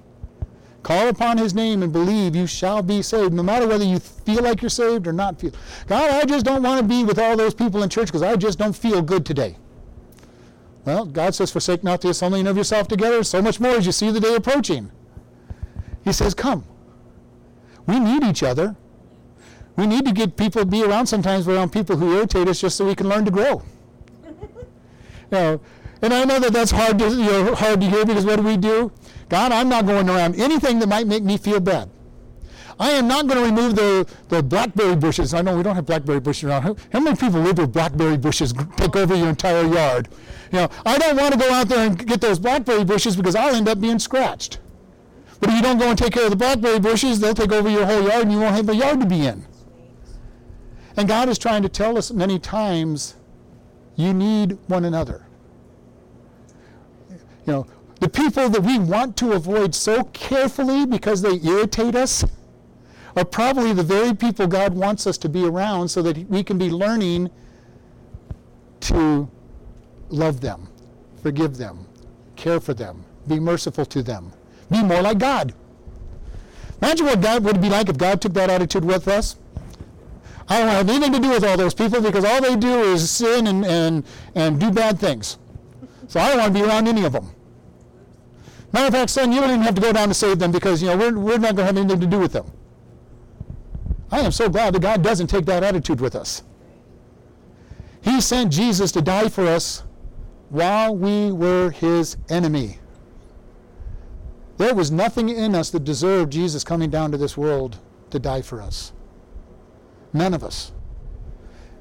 Call 0.84 1.10
upon 1.10 1.38
his 1.38 1.54
name 1.54 1.84
and 1.84 1.94
believe 1.94 2.36
you 2.36 2.48
shall 2.48 2.82
be 2.82 3.02
saved, 3.02 3.34
no 3.34 3.44
matter 3.44 3.68
whether 3.68 3.84
you 3.84 4.00
feel 4.00 4.44
like 4.44 4.62
you're 4.62 4.70
saved 4.70 5.06
or 5.06 5.14
not 5.14 5.40
feel. 5.40 5.52
God, 5.88 6.10
I 6.10 6.26
just 6.26 6.44
don't 6.44 6.64
want 6.64 6.82
to 6.82 6.88
be 6.88 7.04
with 7.04 7.20
all 7.20 7.38
those 7.38 7.54
people 7.54 7.84
in 7.84 7.90
church 7.90 8.08
because 8.08 8.24
I 8.24 8.36
just 8.36 8.58
don't 8.58 8.76
feel 8.76 9.02
good 9.02 9.26
today. 9.26 9.58
Well, 10.86 11.06
God 11.06 11.36
says, 11.36 11.52
forsake 11.52 11.84
not 11.84 12.02
the 12.02 12.10
assembling 12.10 12.48
of 12.48 12.58
yourself 12.58 12.88
together, 12.88 13.24
so 13.24 13.42
much 13.42 13.60
more 13.60 13.76
as 13.76 13.86
you 13.86 13.92
see 13.92 14.10
the 14.10 14.20
day 14.20 14.34
approaching. 14.34 14.92
He 16.04 16.12
says, 16.12 16.34
Come. 16.34 16.66
We 17.86 18.00
need 18.00 18.24
each 18.24 18.42
other. 18.42 18.76
We 19.76 19.86
need 19.86 20.06
to 20.06 20.12
get 20.12 20.38
people, 20.38 20.66
be 20.66 20.84
around 20.84 21.08
sometimes 21.08 21.48
around 21.48 21.72
people 21.72 21.98
who 21.98 22.16
irritate 22.16 22.48
us 22.48 22.62
just 22.62 22.76
so 22.78 22.86
we 22.86 22.96
can 22.96 23.08
learn 23.08 23.26
to 23.26 23.32
grow. 23.32 23.64
know, 25.32 25.62
and 26.02 26.14
I 26.14 26.24
know 26.24 26.40
that 26.40 26.54
that's 26.54 26.72
hard 26.72 27.00
to, 27.00 27.10
you 27.10 27.26
know, 27.26 27.56
hard 27.56 27.82
to 27.82 27.90
hear 27.90 28.06
because 28.06 28.26
what 28.26 28.38
do 28.38 28.44
we 28.44 28.58
do? 28.58 28.92
God, 29.30 29.52
I'm 29.52 29.70
not 29.70 29.86
going 29.86 30.10
around 30.10 30.36
anything 30.36 30.80
that 30.80 30.88
might 30.88 31.08
make 31.08 31.24
me 31.24 31.38
feel 31.38 31.60
bad. 31.60 31.90
I 32.80 32.90
am 32.92 33.08
not 33.08 33.28
going 33.28 33.40
to 33.40 33.46
remove 33.46 33.76
the, 33.76 34.08
the 34.30 34.42
blackberry 34.42 34.96
bushes. 34.96 35.36
I 35.36 35.44
know 35.44 35.56
we 35.56 35.62
don't 35.62 35.76
have 35.76 35.86
blackberry 35.86 36.20
bushes 36.20 36.50
around. 36.50 36.64
How, 36.64 36.76
how 36.92 37.00
many 37.00 37.16
people 37.16 37.40
live 37.40 37.60
where 37.60 37.68
blackberry 37.68 38.18
bushes 38.18 38.54
take 38.76 38.96
over 38.96 39.16
your 39.16 39.30
entire 39.30 39.66
yard? 39.66 40.10
You 40.52 40.60
know, 40.60 40.70
I 40.84 40.98
don't 40.98 41.16
want 41.16 41.34
to 41.34 41.40
go 41.40 41.54
out 41.54 41.68
there 41.68 41.86
and 41.86 42.08
get 42.08 42.22
those 42.22 42.40
blackberry 42.40 42.84
bushes 42.84 43.16
because 43.16 43.36
I'll 43.36 43.56
end 43.56 43.70
up 43.70 43.80
being 43.80 44.00
scratched. 44.00 44.58
But 45.40 45.50
if 45.50 45.56
you 45.56 45.62
don't 45.62 45.78
go 45.78 45.90
and 45.90 45.98
take 45.98 46.14
care 46.14 46.24
of 46.24 46.32
the 46.32 46.36
blackberry 46.36 46.80
bushes, 46.80 47.20
they'll 47.20 47.36
take 47.36 47.52
over 47.52 47.70
your 47.70 47.86
whole 47.86 48.02
yard 48.02 48.24
and 48.24 48.32
you 48.32 48.40
won't 48.40 48.56
have 48.56 48.68
a 48.68 48.76
yard 48.76 49.00
to 49.02 49.06
be 49.06 49.28
in. 49.28 49.46
And 50.98 51.08
God 51.08 51.30
is 51.30 51.38
trying 51.38 51.62
to 51.62 51.70
tell 51.70 51.98
us 52.00 52.12
many 52.12 52.40
times 52.40 53.16
you 53.96 54.12
need 54.12 54.58
one 54.68 54.86
another. 54.86 55.26
You 57.46 57.54
know, 57.54 57.68
the 58.00 58.10
people 58.10 58.50
that 58.50 58.62
we 58.62 58.80
want 58.80 59.16
to 59.18 59.34
avoid 59.34 59.76
so 59.76 60.04
carefully 60.06 60.86
because 60.86 61.22
they 61.22 61.36
irritate 61.36 61.96
us 61.96 62.26
are 63.16 63.26
probably 63.26 63.74
the 63.74 63.84
very 63.84 64.16
people 64.16 64.48
God 64.48 64.74
wants 64.74 65.06
us 65.06 65.18
to 65.20 65.30
be 65.30 65.46
around 65.46 65.90
so 65.90 66.02
that 66.02 66.18
we 66.30 66.44
can 66.44 66.58
be 66.58 66.70
learning 66.70 67.30
to 68.82 69.30
love 70.10 70.42
them, 70.42 70.68
forgive 71.22 71.58
them, 71.58 71.86
care 72.36 72.60
for 72.60 72.74
them, 72.74 73.06
be 73.28 73.40
merciful 73.40 73.86
to 73.86 74.02
them, 74.02 74.32
be 74.70 74.82
more 74.84 75.02
like 75.02 75.20
God. 75.20 75.54
Imagine 76.82 77.06
what 77.06 77.22
God 77.22 77.44
would 77.44 77.62
be 77.62 77.70
like 77.70 77.90
if 77.90 77.98
God 77.98 78.22
took 78.22 78.34
that 78.34 78.50
attitude 78.50 78.84
with 78.84 79.08
us. 79.08 79.36
I 80.48 80.60
don't 80.60 80.70
have 80.70 80.90
anything 80.90 81.14
to 81.14 81.20
do 81.20 81.30
with 81.30 81.44
all 81.46 81.56
those 81.56 81.74
people 81.74 82.02
because 82.02 82.26
all 82.26 82.42
they 82.42 82.56
do 82.56 82.82
is 82.82 83.10
sin 83.10 83.48
and, 83.48 83.64
and, 83.64 84.04
and 84.34 84.60
do 84.60 84.72
bad 84.72 85.00
things. 85.00 85.38
So 86.12 86.20
I 86.20 86.28
don't 86.28 86.40
want 86.40 86.54
to 86.54 86.62
be 86.62 86.68
around 86.68 86.90
any 86.90 87.06
of 87.06 87.14
them. 87.14 87.32
Matter 88.74 88.88
of 88.88 88.94
fact, 88.94 89.12
son, 89.12 89.32
you 89.32 89.40
don't 89.40 89.50
even 89.50 89.62
have 89.62 89.76
to 89.76 89.82
go 89.82 89.94
down 89.94 90.10
to 90.10 90.14
save 90.14 90.40
them 90.40 90.52
because 90.52 90.84
you 90.84 90.90
know 90.90 90.98
we're, 90.98 91.18
we're 91.18 91.38
not 91.38 91.56
going 91.56 91.60
to 91.60 91.64
have 91.64 91.78
anything 91.78 92.02
to 92.02 92.06
do 92.06 92.20
with 92.20 92.34
them. 92.34 92.52
I 94.12 94.20
am 94.20 94.34
so 94.34 94.50
glad 94.50 94.74
that 94.76 94.82
God 94.82 95.02
doesn't 95.04 95.28
take 95.28 95.46
that 95.46 95.64
attitude 95.64 96.02
with 96.02 96.14
us. 96.14 96.44
He 98.02 98.20
sent 98.20 98.52
Jesus 98.52 98.92
to 98.92 99.02
die 99.02 99.30
for 99.30 99.48
us 99.48 99.84
while 100.50 100.94
we 100.94 101.32
were 101.32 101.72
his 101.72 102.18
enemy. 102.30 102.80
There 104.58 104.76
was 104.76 104.92
nothing 104.92 105.30
in 105.30 105.56
us 105.56 105.70
that 105.70 105.86
deserved 105.86 106.34
Jesus 106.34 106.66
coming 106.66 106.90
down 106.90 107.12
to 107.12 107.18
this 107.18 107.38
world 107.38 107.78
to 108.10 108.20
die 108.20 108.42
for 108.42 108.62
us. 108.62 108.92
None 110.12 110.34
of 110.34 110.44
us. 110.44 110.74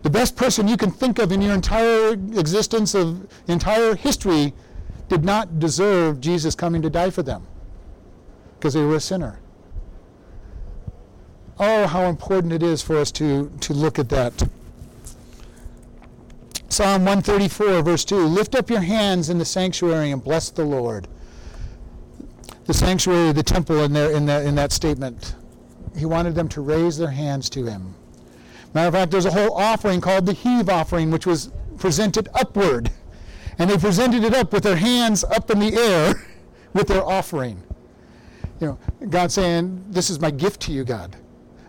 The 0.03 0.11
best 0.11 0.37
person 0.37 0.67
you 0.67 0.77
can 0.77 0.91
think 0.91 1.19
of 1.19 1.31
in 1.31 1.43
your 1.43 1.55
entire 1.55 2.13
existence 2.13 2.95
of 2.95 3.29
entire 3.49 3.95
history 3.95 4.55
did 5.09 5.25
not 5.25 5.59
deserve 5.59 6.21
Jesus 6.21 6.55
coming 6.55 6.81
to 6.83 6.91
die 6.91 7.11
for 7.11 7.23
them 7.23 7.47
because 8.59 8.75
they 8.75 8.83
were 8.83 8.97
a 8.97 9.01
sinner. 9.01 9.41
Oh, 11.59 11.87
how 11.87 12.05
important 12.05 12.55
it 12.55 12.63
is 12.63 12.81
for 12.81 12.97
us 12.97 13.13
to, 13.13 13.51
to 13.61 13.75
look 13.75 13.99
at 13.99 14.09
that. 14.09 14.33
Psalm 16.71 17.05
134, 17.05 17.83
verse 17.83 18.05
2 18.05 18.17
Lift 18.27 18.55
up 18.55 18.71
your 18.71 18.81
hands 18.81 19.29
in 19.29 19.37
the 19.37 19.45
sanctuary 19.45 20.13
and 20.13 20.25
bless 20.25 20.49
the 20.49 20.65
Lord. 20.65 21.09
The 22.65 22.73
sanctuary, 22.73 23.33
the 23.33 23.43
temple, 23.43 23.83
in, 23.83 23.93
there, 23.93 24.13
in, 24.13 24.25
that, 24.27 24.47
in 24.47 24.55
that 24.55 24.73
statement, 24.73 25.35
he 25.97 26.07
wanted 26.07 26.35
them 26.35 26.49
to 26.51 26.61
raise 26.61 26.97
their 26.97 27.11
hands 27.11 27.51
to 27.51 27.67
him. 27.67 27.95
Matter 28.73 28.89
of 28.89 28.95
fact, 28.95 29.11
there's 29.11 29.27
a 29.27 29.31
whole 29.31 29.53
offering 29.55 30.01
called 30.01 30.27
the 30.27 30.33
heave 30.33 30.69
offering, 30.69 31.11
which 31.11 31.27
was 31.27 31.51
presented 31.79 32.29
upward. 32.35 32.91
And 33.59 33.69
they 33.69 33.77
presented 33.77 34.25
it 34.25 34.35
up 34.35 34.53
with 34.53 34.63
their 34.63 34.77
hands 34.77 35.25
up 35.25 35.51
in 35.51 35.59
the 35.59 35.75
air 35.75 36.15
with 36.73 36.87
their 36.87 37.05
offering. 37.05 37.63
You 38.61 38.69
know, 38.69 38.79
God 39.09 39.33
saying, 39.33 39.85
This 39.89 40.11
is 40.11 40.21
my 40.21 40.31
gift 40.31 40.61
to 40.63 40.73
you, 40.73 40.85
God. 40.85 41.17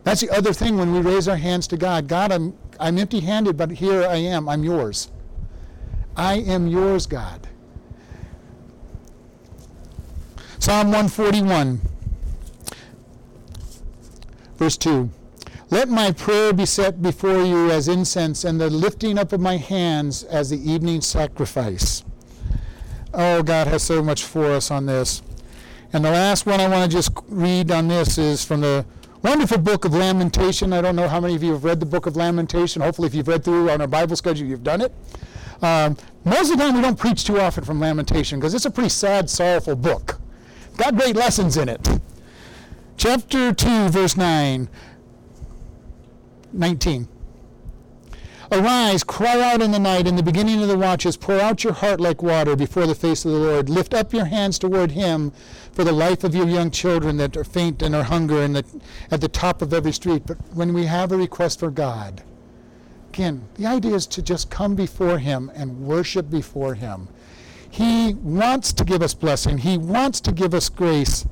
That's 0.03 0.21
the 0.21 0.29
other 0.29 0.53
thing 0.53 0.77
when 0.77 0.93
we 0.93 0.99
raise 0.99 1.27
our 1.27 1.37
hands 1.37 1.67
to 1.67 1.77
God. 1.77 2.07
God, 2.07 2.31
I'm, 2.31 2.57
I'm 2.79 2.97
empty 2.97 3.19
handed, 3.19 3.57
but 3.57 3.71
here 3.71 4.03
I 4.03 4.15
am. 4.15 4.49
I'm 4.49 4.63
yours. 4.63 5.09
I 6.15 6.35
am 6.35 6.67
yours, 6.67 7.05
God. 7.05 7.47
Psalm 10.59 10.87
141, 10.87 11.81
verse 14.57 14.77
2. 14.77 15.09
Let 15.71 15.87
my 15.87 16.11
prayer 16.11 16.51
be 16.51 16.65
set 16.65 17.01
before 17.01 17.43
you 17.43 17.71
as 17.71 17.87
incense, 17.87 18.43
and 18.43 18.59
the 18.59 18.69
lifting 18.69 19.17
up 19.17 19.31
of 19.31 19.39
my 19.39 19.55
hands 19.55 20.25
as 20.25 20.49
the 20.49 20.69
evening 20.69 20.99
sacrifice. 20.99 22.03
Oh, 23.13 23.41
God 23.41 23.67
has 23.67 23.81
so 23.81 24.03
much 24.03 24.25
for 24.25 24.47
us 24.47 24.69
on 24.69 24.85
this. 24.85 25.21
And 25.93 26.03
the 26.03 26.11
last 26.11 26.45
one 26.45 26.59
I 26.59 26.67
want 26.67 26.91
to 26.91 26.97
just 26.97 27.11
read 27.29 27.71
on 27.71 27.87
this 27.87 28.17
is 28.17 28.43
from 28.43 28.59
the 28.59 28.85
wonderful 29.21 29.59
book 29.59 29.85
of 29.85 29.93
Lamentation. 29.93 30.73
I 30.73 30.81
don't 30.81 30.97
know 30.97 31.07
how 31.07 31.21
many 31.21 31.35
of 31.35 31.43
you 31.43 31.53
have 31.53 31.63
read 31.63 31.79
the 31.79 31.85
book 31.85 32.05
of 32.05 32.17
Lamentation. 32.17 32.81
Hopefully, 32.81 33.07
if 33.07 33.15
you've 33.15 33.29
read 33.29 33.45
through 33.45 33.69
on 33.69 33.79
our 33.79 33.87
Bible 33.87 34.17
schedule, 34.17 34.47
you've 34.47 34.63
done 34.63 34.81
it. 34.81 34.93
Um, 35.61 35.95
most 36.25 36.51
of 36.51 36.57
the 36.57 36.65
time, 36.65 36.75
we 36.75 36.81
don't 36.81 36.99
preach 36.99 37.23
too 37.23 37.39
often 37.39 37.63
from 37.63 37.79
Lamentation 37.79 38.41
because 38.41 38.53
it's 38.53 38.65
a 38.65 38.71
pretty 38.71 38.89
sad, 38.89 39.29
sorrowful 39.29 39.77
book. 39.77 40.19
Got 40.75 40.97
great 40.97 41.15
lessons 41.15 41.55
in 41.55 41.69
it. 41.69 41.87
Chapter 42.97 43.53
2, 43.53 43.89
verse 43.89 44.17
9. 44.17 44.69
19. 46.53 47.07
Arise, 48.53 49.05
cry 49.05 49.39
out 49.39 49.61
in 49.61 49.71
the 49.71 49.79
night, 49.79 50.07
in 50.07 50.17
the 50.17 50.23
beginning 50.23 50.61
of 50.61 50.67
the 50.67 50.77
watches, 50.77 51.15
pour 51.15 51.39
out 51.39 51.63
your 51.63 51.71
heart 51.71 52.01
like 52.01 52.21
water 52.21 52.53
before 52.53 52.85
the 52.85 52.93
face 52.93 53.23
of 53.23 53.31
the 53.31 53.37
Lord. 53.37 53.69
Lift 53.69 53.93
up 53.93 54.11
your 54.11 54.25
hands 54.25 54.59
toward 54.59 54.91
him 54.91 55.31
for 55.71 55.85
the 55.85 55.93
life 55.93 56.25
of 56.25 56.35
your 56.35 56.49
young 56.49 56.69
children 56.69 57.15
that 57.15 57.37
are 57.37 57.45
faint 57.45 57.81
and 57.81 57.95
are 57.95 58.03
hunger 58.03 58.41
and 58.41 58.57
at 58.57 59.21
the 59.21 59.29
top 59.29 59.61
of 59.61 59.73
every 59.73 59.93
street. 59.93 60.23
But 60.25 60.37
when 60.53 60.73
we 60.73 60.85
have 60.85 61.13
a 61.13 61.17
request 61.17 61.59
for 61.59 61.71
God, 61.71 62.23
again, 63.13 63.47
the 63.55 63.67
idea 63.67 63.95
is 63.95 64.05
to 64.07 64.21
just 64.21 64.49
come 64.49 64.75
before 64.75 65.17
him 65.17 65.49
and 65.55 65.79
worship 65.87 66.29
before 66.29 66.73
him. 66.73 67.07
He 67.69 68.15
wants 68.15 68.73
to 68.73 68.83
give 68.83 69.01
us 69.01 69.13
blessing. 69.13 69.59
He 69.59 69.77
wants 69.77 70.19
to 70.19 70.33
give 70.33 70.53
us 70.53 70.67
grace, 70.67 71.25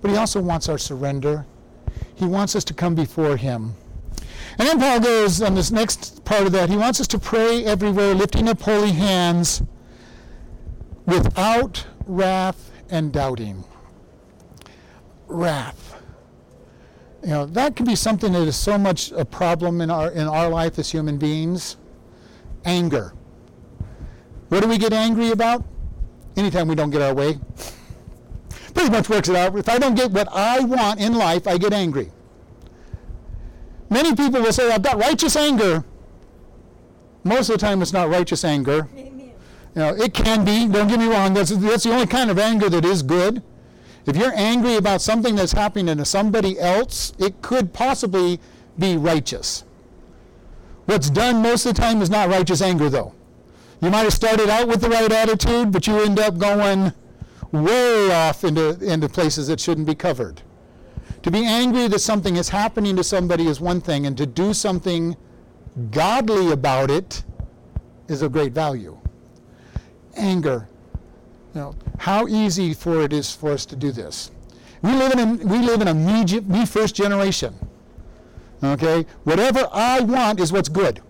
but 0.00 0.12
he 0.12 0.16
also 0.16 0.40
wants 0.40 0.68
our 0.68 0.78
surrender. 0.78 1.44
He 2.14 2.24
wants 2.24 2.54
us 2.54 2.62
to 2.64 2.74
come 2.74 2.94
before 2.94 3.36
him. 3.36 3.74
And 4.58 4.68
then 4.68 4.78
Paul 4.78 5.00
goes 5.00 5.40
on 5.40 5.54
this 5.54 5.70
next 5.70 6.24
part 6.24 6.46
of 6.46 6.52
that. 6.52 6.68
He 6.68 6.76
wants 6.76 7.00
us 7.00 7.06
to 7.08 7.18
pray 7.18 7.64
everywhere, 7.64 8.14
lifting 8.14 8.48
up 8.48 8.60
holy 8.60 8.92
hands 8.92 9.62
without 11.06 11.86
wrath 12.06 12.70
and 12.90 13.12
doubting. 13.12 13.64
Wrath. 15.26 15.94
You 17.22 17.28
know, 17.28 17.46
that 17.46 17.76
can 17.76 17.86
be 17.86 17.94
something 17.94 18.32
that 18.32 18.42
is 18.42 18.56
so 18.56 18.76
much 18.76 19.12
a 19.12 19.24
problem 19.24 19.80
in 19.80 19.90
our 19.90 20.10
in 20.10 20.26
our 20.26 20.48
life 20.48 20.78
as 20.78 20.90
human 20.90 21.18
beings. 21.18 21.76
Anger. 22.64 23.14
What 24.48 24.60
do 24.60 24.68
we 24.68 24.76
get 24.76 24.92
angry 24.92 25.30
about? 25.30 25.64
Anytime 26.36 26.68
we 26.68 26.74
don't 26.74 26.90
get 26.90 27.00
our 27.00 27.14
way. 27.14 27.38
Pretty 28.74 28.90
much 28.90 29.08
works 29.08 29.28
it 29.28 29.36
out. 29.36 29.56
If 29.56 29.68
I 29.68 29.78
don't 29.78 29.94
get 29.94 30.10
what 30.10 30.28
I 30.32 30.60
want 30.60 31.00
in 31.00 31.14
life, 31.14 31.46
I 31.46 31.58
get 31.58 31.72
angry. 31.72 32.10
Many 33.92 34.16
people 34.16 34.40
will 34.40 34.52
say, 34.54 34.72
I've 34.72 34.82
got 34.82 34.96
righteous 34.96 35.36
anger. 35.36 35.84
Most 37.24 37.50
of 37.50 37.60
the 37.60 37.66
time, 37.66 37.82
it's 37.82 37.92
not 37.92 38.08
righteous 38.08 38.42
anger. 38.42 38.88
Amen. 38.96 39.32
You 39.74 39.80
know, 39.82 39.94
it 39.94 40.14
can 40.14 40.46
be, 40.46 40.66
don't 40.66 40.88
get 40.88 40.98
me 40.98 41.08
wrong, 41.08 41.34
that's, 41.34 41.50
that's 41.50 41.84
the 41.84 41.92
only 41.92 42.06
kind 42.06 42.30
of 42.30 42.38
anger 42.38 42.70
that 42.70 42.86
is 42.86 43.02
good. 43.02 43.42
If 44.06 44.16
you're 44.16 44.32
angry 44.34 44.76
about 44.76 45.02
something 45.02 45.36
that's 45.36 45.52
happening 45.52 45.94
to 45.98 46.04
somebody 46.06 46.58
else, 46.58 47.12
it 47.18 47.42
could 47.42 47.74
possibly 47.74 48.40
be 48.78 48.96
righteous. 48.96 49.64
What's 50.86 51.10
done 51.10 51.42
most 51.42 51.66
of 51.66 51.74
the 51.74 51.80
time 51.80 52.00
is 52.00 52.08
not 52.08 52.30
righteous 52.30 52.62
anger, 52.62 52.88
though. 52.88 53.14
You 53.82 53.90
might 53.90 54.04
have 54.04 54.14
started 54.14 54.48
out 54.48 54.68
with 54.68 54.80
the 54.80 54.88
right 54.88 55.12
attitude, 55.12 55.70
but 55.70 55.86
you 55.86 56.00
end 56.00 56.18
up 56.18 56.38
going 56.38 56.92
way 57.52 58.10
off 58.10 58.42
into, 58.42 58.70
into 58.82 59.08
places 59.08 59.48
that 59.48 59.60
shouldn't 59.60 59.86
be 59.86 59.94
covered. 59.94 60.40
To 61.22 61.30
be 61.30 61.44
angry 61.44 61.86
that 61.88 62.00
something 62.00 62.36
is 62.36 62.48
happening 62.48 62.96
to 62.96 63.04
somebody 63.04 63.46
is 63.46 63.60
one 63.60 63.80
thing, 63.80 64.06
and 64.06 64.16
to 64.18 64.26
do 64.26 64.52
something 64.52 65.16
godly 65.90 66.50
about 66.50 66.90
it 66.90 67.22
is 68.08 68.22
of 68.22 68.32
great 68.32 68.52
value. 68.52 68.98
Anger. 70.16 70.68
You 71.54 71.60
know, 71.60 71.76
how 71.98 72.26
easy 72.26 72.74
for 72.74 73.02
it 73.02 73.12
is 73.12 73.32
for 73.34 73.50
us 73.52 73.64
to 73.66 73.76
do 73.76 73.92
this. 73.92 74.30
We 74.82 74.92
live 74.92 75.12
in 75.12 75.18
a, 75.18 75.46
we 75.46 75.58
live 75.58 75.80
in 75.80 75.88
a 75.88 75.94
me, 75.94 76.24
me 76.40 76.66
first 76.66 76.96
generation. 76.96 77.54
Okay? 78.64 79.06
Whatever 79.24 79.68
I 79.72 80.00
want 80.00 80.40
is 80.40 80.52
what's 80.52 80.68
good. 80.68 81.00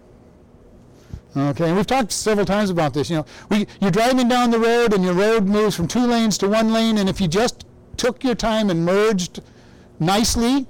Okay, 1.35 1.68
and 1.68 1.77
we've 1.77 1.87
talked 1.87 2.12
several 2.12 2.44
times 2.44 2.68
about 2.68 2.92
this. 2.92 3.09
You 3.09 3.16
know, 3.16 3.27
we, 3.48 3.66
you're 3.81 3.90
driving 3.90 4.29
down 4.29 4.51
the 4.51 4.59
road 4.59 4.92
and 4.92 5.03
your 5.03 5.14
road 5.14 5.46
moves 5.46 5.75
from 5.75 5.88
two 5.88 6.07
lanes 6.07 6.37
to 6.38 6.48
one 6.48 6.75
lane, 6.75 6.98
and 6.98 7.09
if 7.09 7.22
you 7.22 7.29
just 7.29 7.64
took 7.96 8.22
your 8.22 8.35
time 8.35 8.68
and 8.68 8.85
merged 8.85 9.40
nicely, 10.03 10.67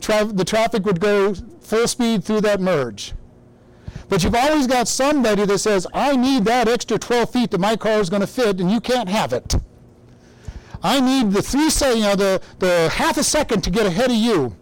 tra- 0.00 0.24
the 0.24 0.44
traffic 0.44 0.84
would 0.84 1.00
go 1.00 1.34
full 1.60 1.88
speed 1.88 2.24
through 2.24 2.42
that 2.42 2.60
merge. 2.60 3.14
But 4.08 4.22
you've 4.22 4.34
always 4.34 4.66
got 4.66 4.86
somebody 4.86 5.44
that 5.46 5.58
says, 5.58 5.86
I 5.94 6.14
need 6.14 6.44
that 6.44 6.68
extra 6.68 6.98
12 6.98 7.30
feet 7.30 7.50
that 7.50 7.58
my 7.58 7.76
car 7.76 8.00
is 8.00 8.10
going 8.10 8.20
to 8.20 8.26
fit, 8.26 8.60
and 8.60 8.70
you 8.70 8.80
can't 8.80 9.08
have 9.08 9.32
it. 9.32 9.56
I 10.82 11.00
need 11.00 11.32
the 11.32 11.40
three, 11.40 11.70
say, 11.70 11.96
you 11.96 12.02
know, 12.02 12.14
the, 12.14 12.42
the 12.58 12.90
half 12.90 13.16
a 13.16 13.24
second 13.24 13.62
to 13.62 13.70
get 13.70 13.86
ahead 13.86 14.10
of 14.10 14.16
you. 14.16 14.54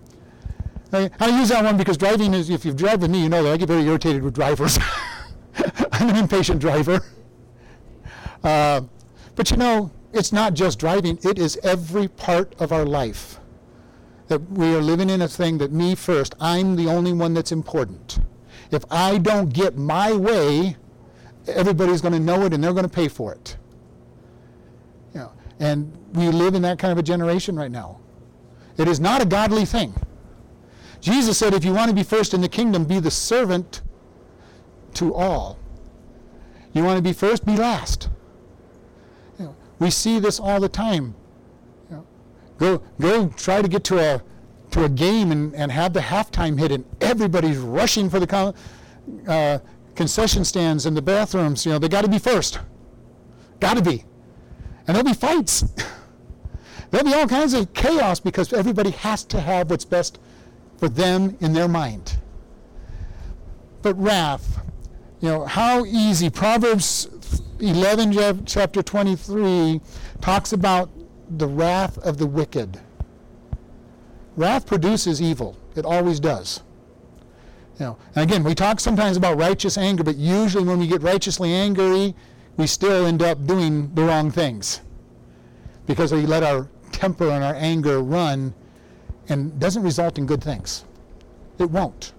I, 0.92 1.10
I 1.18 1.40
use 1.40 1.48
that 1.48 1.64
one 1.64 1.76
because 1.76 1.96
driving 1.96 2.34
is, 2.34 2.50
if 2.50 2.64
you've 2.64 2.76
driven 2.76 3.10
me, 3.10 3.22
you 3.22 3.28
know 3.28 3.42
that 3.42 3.52
I 3.52 3.56
get 3.56 3.66
very 3.68 3.82
irritated 3.82 4.22
with 4.22 4.34
drivers. 4.34 4.78
I'm 5.92 6.10
an 6.10 6.16
impatient 6.16 6.60
driver. 6.60 7.00
Uh, 8.44 8.82
but 9.34 9.50
you 9.50 9.56
know, 9.56 9.90
it's 10.12 10.32
not 10.32 10.54
just 10.54 10.78
driving, 10.78 11.18
it 11.22 11.38
is 11.38 11.58
every 11.62 12.08
part 12.08 12.54
of 12.60 12.72
our 12.72 12.84
life. 12.84 13.40
That 14.32 14.50
we 14.50 14.74
are 14.74 14.80
living 14.80 15.10
in 15.10 15.20
a 15.20 15.28
thing 15.28 15.58
that 15.58 15.72
me 15.72 15.94
first, 15.94 16.34
I'm 16.40 16.74
the 16.74 16.88
only 16.88 17.12
one 17.12 17.34
that's 17.34 17.52
important. 17.52 18.18
If 18.70 18.82
I 18.90 19.18
don't 19.18 19.52
get 19.52 19.76
my 19.76 20.14
way, 20.14 20.78
everybody's 21.46 22.00
going 22.00 22.14
to 22.14 22.18
know 22.18 22.46
it 22.46 22.54
and 22.54 22.64
they're 22.64 22.72
going 22.72 22.88
to 22.88 22.96
pay 23.02 23.08
for 23.08 23.34
it. 23.34 23.58
You 25.12 25.20
know, 25.20 25.32
and 25.60 25.92
we 26.14 26.28
live 26.28 26.54
in 26.54 26.62
that 26.62 26.78
kind 26.78 26.92
of 26.92 26.96
a 26.96 27.02
generation 27.02 27.56
right 27.56 27.70
now. 27.70 28.00
It 28.78 28.88
is 28.88 29.00
not 29.00 29.20
a 29.20 29.26
godly 29.26 29.66
thing. 29.66 29.92
Jesus 31.02 31.36
said, 31.36 31.52
if 31.52 31.62
you 31.62 31.74
want 31.74 31.90
to 31.90 31.94
be 31.94 32.02
first 32.02 32.32
in 32.32 32.40
the 32.40 32.48
kingdom, 32.48 32.86
be 32.86 33.00
the 33.00 33.10
servant 33.10 33.82
to 34.94 35.14
all. 35.14 35.58
You 36.72 36.84
want 36.84 36.96
to 36.96 37.02
be 37.02 37.12
first, 37.12 37.44
be 37.44 37.54
last. 37.54 38.08
You 39.38 39.44
know, 39.44 39.56
we 39.78 39.90
see 39.90 40.18
this 40.20 40.40
all 40.40 40.58
the 40.58 40.70
time. 40.70 41.16
Go, 42.62 42.80
go 43.00 43.26
try 43.30 43.60
to 43.60 43.66
get 43.66 43.82
to 43.82 43.98
a, 43.98 44.22
to 44.70 44.84
a 44.84 44.88
game 44.88 45.32
and, 45.32 45.52
and 45.56 45.72
have 45.72 45.92
the 45.92 45.98
halftime 45.98 46.56
hit, 46.56 46.70
and 46.70 46.84
everybody's 47.00 47.56
rushing 47.56 48.08
for 48.08 48.20
the 48.20 48.54
uh, 49.26 49.58
concession 49.96 50.44
stands 50.44 50.86
and 50.86 50.96
the 50.96 51.02
bathrooms. 51.02 51.66
You 51.66 51.72
know, 51.72 51.80
they 51.80 51.88
got 51.88 52.04
to 52.04 52.08
be 52.08 52.20
first. 52.20 52.60
Got 53.58 53.78
to 53.78 53.82
be. 53.82 54.04
And 54.86 54.94
there'll 54.94 55.02
be 55.02 55.12
fights. 55.12 55.64
there'll 56.92 57.04
be 57.04 57.14
all 57.14 57.26
kinds 57.26 57.52
of 57.52 57.74
chaos 57.74 58.20
because 58.20 58.52
everybody 58.52 58.90
has 58.90 59.24
to 59.24 59.40
have 59.40 59.68
what's 59.68 59.84
best 59.84 60.20
for 60.76 60.88
them 60.88 61.36
in 61.40 61.52
their 61.52 61.66
mind. 61.66 62.16
But 63.82 63.94
wrath, 63.94 64.64
you 65.20 65.30
know, 65.30 65.46
how 65.46 65.84
easy. 65.84 66.30
Proverbs 66.30 67.08
11, 67.58 68.46
chapter 68.46 68.84
23, 68.84 69.80
talks 70.20 70.52
about 70.52 70.88
the 71.38 71.46
wrath 71.46 71.98
of 71.98 72.18
the 72.18 72.26
wicked. 72.26 72.80
Wrath 74.36 74.66
produces 74.66 75.20
evil. 75.20 75.56
It 75.74 75.84
always 75.84 76.20
does. 76.20 76.62
You 77.78 77.86
know, 77.86 77.98
and 78.14 78.24
again, 78.30 78.44
we 78.44 78.54
talk 78.54 78.80
sometimes 78.80 79.16
about 79.16 79.38
righteous 79.38 79.78
anger, 79.78 80.04
but 80.04 80.16
usually 80.16 80.64
when 80.64 80.78
we 80.78 80.86
get 80.86 81.02
righteously 81.02 81.52
angry, 81.52 82.14
we 82.56 82.66
still 82.66 83.06
end 83.06 83.22
up 83.22 83.46
doing 83.46 83.94
the 83.94 84.04
wrong 84.04 84.30
things 84.30 84.82
because 85.86 86.12
we 86.12 86.26
let 86.26 86.42
our 86.42 86.68
temper 86.92 87.30
and 87.30 87.42
our 87.42 87.54
anger 87.54 88.02
run 88.02 88.54
and 89.28 89.58
doesn't 89.58 89.82
result 89.82 90.18
in 90.18 90.26
good 90.26 90.42
things. 90.42 90.84
It 91.58 91.70
won't 91.70 92.12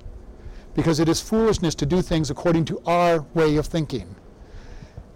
because 0.76 0.99
it 0.99 1.08
is 1.08 1.21
foolishness 1.21 1.76
to 1.76 1.86
do 1.86 2.02
things 2.02 2.32
according 2.32 2.65
to 2.65 2.82
our 2.86 3.21
way 3.34 3.58
of 3.58 3.67
thinking. 3.67 4.15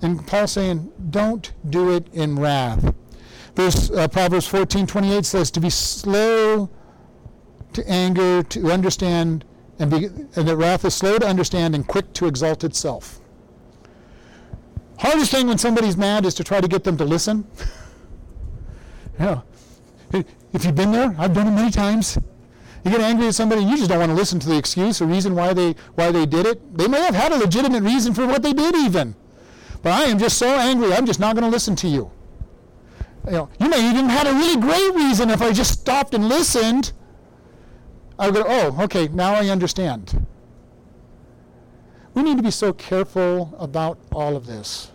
And 0.01 0.25
Paul's 0.27 0.51
saying, 0.51 0.91
don't 1.09 1.51
do 1.69 1.91
it 1.91 2.07
in 2.13 2.37
wrath. 2.37 2.93
Verse, 3.57 3.89
uh, 3.89 4.07
Proverbs 4.07 4.47
14:28 4.47 5.25
says, 5.25 5.49
to 5.49 5.59
be 5.59 5.71
slow 5.71 6.69
to 7.73 7.89
anger, 7.89 8.43
to 8.43 8.71
understand, 8.71 9.45
and, 9.79 9.89
be, 9.89 10.05
and 10.35 10.47
that 10.47 10.55
wrath 10.55 10.85
is 10.85 10.93
slow 10.93 11.17
to 11.17 11.25
understand 11.25 11.73
and 11.73 11.87
quick 11.87 12.13
to 12.13 12.27
exalt 12.27 12.63
itself. 12.63 13.19
Hardest 14.99 15.31
thing 15.31 15.47
when 15.47 15.57
somebody's 15.57 15.97
mad 15.97 16.23
is 16.23 16.35
to 16.35 16.43
try 16.43 16.61
to 16.61 16.67
get 16.67 16.83
them 16.83 16.97
to 16.97 17.03
listen. 17.03 17.47
yeah. 19.19 19.41
If 20.13 20.63
you've 20.63 20.75
been 20.75 20.91
there, 20.91 21.15
I've 21.17 21.33
done 21.33 21.47
it 21.47 21.51
many 21.51 21.71
times. 21.71 22.19
You 22.85 22.91
get 22.91 23.01
angry 23.01 23.25
at 23.25 23.33
somebody, 23.33 23.63
and 23.63 23.71
you 23.71 23.77
just 23.77 23.89
don't 23.89 23.97
want 23.97 24.11
to 24.11 24.15
listen 24.15 24.39
to 24.39 24.47
the 24.47 24.55
excuse 24.55 25.01
or 25.01 25.07
reason 25.07 25.33
why 25.33 25.53
they 25.53 25.73
why 25.95 26.11
they 26.11 26.27
did 26.27 26.45
it. 26.45 26.77
They 26.77 26.87
may 26.87 27.01
have 27.01 27.15
had 27.15 27.31
a 27.31 27.37
legitimate 27.37 27.81
reason 27.81 28.13
for 28.13 28.27
what 28.27 28.43
they 28.43 28.53
did, 28.53 28.75
even. 28.75 29.15
But 29.81 29.93
I 29.93 30.03
am 30.03 30.19
just 30.19 30.37
so 30.37 30.47
angry, 30.47 30.93
I'm 30.93 31.07
just 31.07 31.19
not 31.19 31.35
going 31.35 31.43
to 31.43 31.51
listen 31.51 31.75
to 31.77 31.87
you. 31.87 32.11
You, 33.27 33.33
know, 33.33 33.49
you 33.59 33.69
may 33.69 33.89
even 33.89 34.07
had 34.07 34.25
a 34.25 34.33
really 34.33 34.59
great 34.59 34.95
reason 34.95 35.29
if 35.29 35.41
I 35.41 35.51
just 35.51 35.81
stopped 35.81 36.13
and 36.13 36.29
listened. 36.29 36.93
I 38.17 38.29
would 38.29 38.35
go, 38.35 38.43
oh, 38.47 38.83
okay, 38.83 39.09
now 39.09 39.33
I 39.33 39.49
understand. 39.49 40.25
We 42.13 42.23
need 42.23 42.37
to 42.37 42.43
be 42.43 42.51
so 42.51 42.73
careful 42.73 43.53
about 43.59 43.99
all 44.11 44.35
of 44.35 44.47
this. 44.47 44.91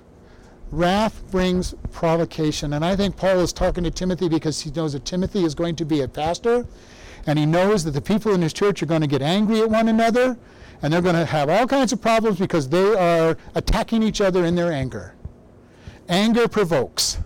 Wrath 0.70 1.22
brings 1.30 1.74
provocation. 1.92 2.72
And 2.72 2.84
I 2.84 2.96
think 2.96 3.16
Paul 3.16 3.40
is 3.40 3.52
talking 3.52 3.84
to 3.84 3.90
Timothy 3.90 4.28
because 4.28 4.62
he 4.62 4.70
knows 4.70 4.94
that 4.94 5.04
Timothy 5.04 5.44
is 5.44 5.54
going 5.54 5.76
to 5.76 5.84
be 5.84 6.00
a 6.00 6.08
pastor 6.08 6.66
and 7.26 7.38
he 7.38 7.46
knows 7.46 7.84
that 7.84 7.92
the 7.92 8.00
people 8.00 8.32
in 8.32 8.40
his 8.40 8.52
church 8.54 8.82
are 8.82 8.86
going 8.86 9.02
to 9.02 9.06
get 9.06 9.22
angry 9.22 9.60
at 9.60 9.68
one 9.68 9.88
another 9.88 10.38
and 10.80 10.92
they're 10.92 11.02
going 11.02 11.14
to 11.14 11.26
have 11.26 11.50
all 11.50 11.66
kinds 11.66 11.92
of 11.92 12.00
problems 12.00 12.38
because 12.38 12.70
they 12.70 12.94
are 12.94 13.36
attacking 13.54 14.02
each 14.02 14.20
other 14.22 14.44
in 14.46 14.54
their 14.54 14.72
anger. 14.72 15.14
Anger 16.08 16.48
provokes. 16.48 17.18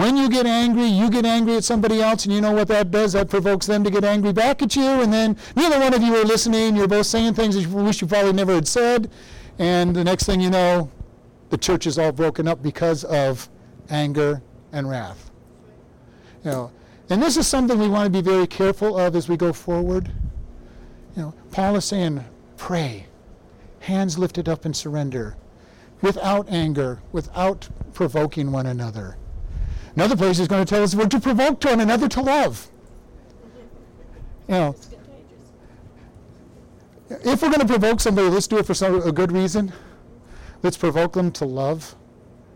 When 0.00 0.16
you 0.16 0.30
get 0.30 0.46
angry, 0.46 0.86
you 0.86 1.10
get 1.10 1.26
angry 1.26 1.56
at 1.56 1.64
somebody 1.64 2.00
else, 2.00 2.24
and 2.24 2.32
you 2.32 2.40
know 2.40 2.52
what 2.52 2.68
that 2.68 2.90
does? 2.90 3.12
That 3.12 3.28
provokes 3.28 3.66
them 3.66 3.84
to 3.84 3.90
get 3.90 4.02
angry 4.02 4.32
back 4.32 4.62
at 4.62 4.74
you, 4.74 4.82
and 4.82 5.12
then 5.12 5.36
neither 5.54 5.78
one 5.78 5.92
of 5.92 6.02
you 6.02 6.16
are 6.16 6.24
listening. 6.24 6.74
You're 6.74 6.88
both 6.88 7.04
saying 7.04 7.34
things 7.34 7.54
that 7.54 7.60
you 7.60 7.68
wish 7.68 8.00
you 8.00 8.06
probably 8.06 8.32
never 8.32 8.54
had 8.54 8.66
said, 8.66 9.10
and 9.58 9.94
the 9.94 10.02
next 10.02 10.24
thing 10.24 10.40
you 10.40 10.48
know, 10.48 10.90
the 11.50 11.58
church 11.58 11.86
is 11.86 11.98
all 11.98 12.12
broken 12.12 12.48
up 12.48 12.62
because 12.62 13.04
of 13.04 13.50
anger 13.90 14.40
and 14.72 14.88
wrath. 14.88 15.30
You 16.44 16.50
know, 16.50 16.70
and 17.10 17.22
this 17.22 17.36
is 17.36 17.46
something 17.46 17.78
we 17.78 17.88
want 17.88 18.06
to 18.06 18.10
be 18.10 18.26
very 18.26 18.46
careful 18.46 18.96
of 18.98 19.14
as 19.14 19.28
we 19.28 19.36
go 19.36 19.52
forward. 19.52 20.10
You 21.14 21.24
know, 21.24 21.34
Paul 21.50 21.76
is 21.76 21.84
saying, 21.84 22.24
pray, 22.56 23.04
hands 23.80 24.16
lifted 24.16 24.48
up 24.48 24.64
in 24.64 24.72
surrender, 24.72 25.36
without 26.00 26.48
anger, 26.48 27.02
without 27.12 27.68
provoking 27.92 28.50
one 28.50 28.64
another. 28.64 29.18
Another 30.00 30.16
place 30.16 30.38
is 30.38 30.48
going 30.48 30.64
to 30.64 30.74
tell 30.74 30.82
us 30.82 30.94
we're 30.94 31.04
to 31.08 31.20
provoke 31.20 31.62
one 31.62 31.78
another 31.78 32.08
to 32.08 32.22
love. 32.22 32.70
You 34.48 34.54
know, 34.54 34.76
if 37.10 37.42
we're 37.42 37.50
going 37.50 37.60
to 37.60 37.66
provoke 37.66 38.00
somebody, 38.00 38.30
let's 38.30 38.46
do 38.46 38.56
it 38.56 38.64
for 38.64 38.72
some, 38.72 39.02
a 39.02 39.12
good 39.12 39.30
reason. 39.30 39.74
Let's 40.62 40.78
provoke 40.78 41.12
them 41.12 41.30
to 41.32 41.44
love 41.44 41.96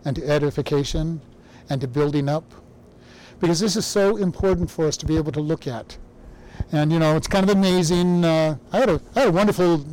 and 0.07 0.17
to 0.17 0.27
edification 0.27 1.21
and 1.69 1.83
to 1.83 1.87
building 1.87 2.31
up 2.31 2.51
because 3.41 3.61
this 3.61 3.77
is 3.77 3.85
so 3.85 4.17
important 4.17 4.71
for 4.71 4.87
us 4.87 4.97
to 4.97 5.05
be 5.05 5.19
able 5.19 5.33
to 5.33 5.41
look 5.41 5.67
at. 5.67 5.99
And 6.73 6.91
you 6.91 6.99
know, 6.99 7.15
it's 7.15 7.29
kind 7.29 7.45
of 7.45 7.55
amazing. 7.55 8.25
Uh, 8.25 8.57
I, 8.73 8.79
had 8.79 8.89
a, 8.89 9.03
I 9.15 9.21
had 9.21 9.29
a 9.29 9.33
wonderful 9.33 9.85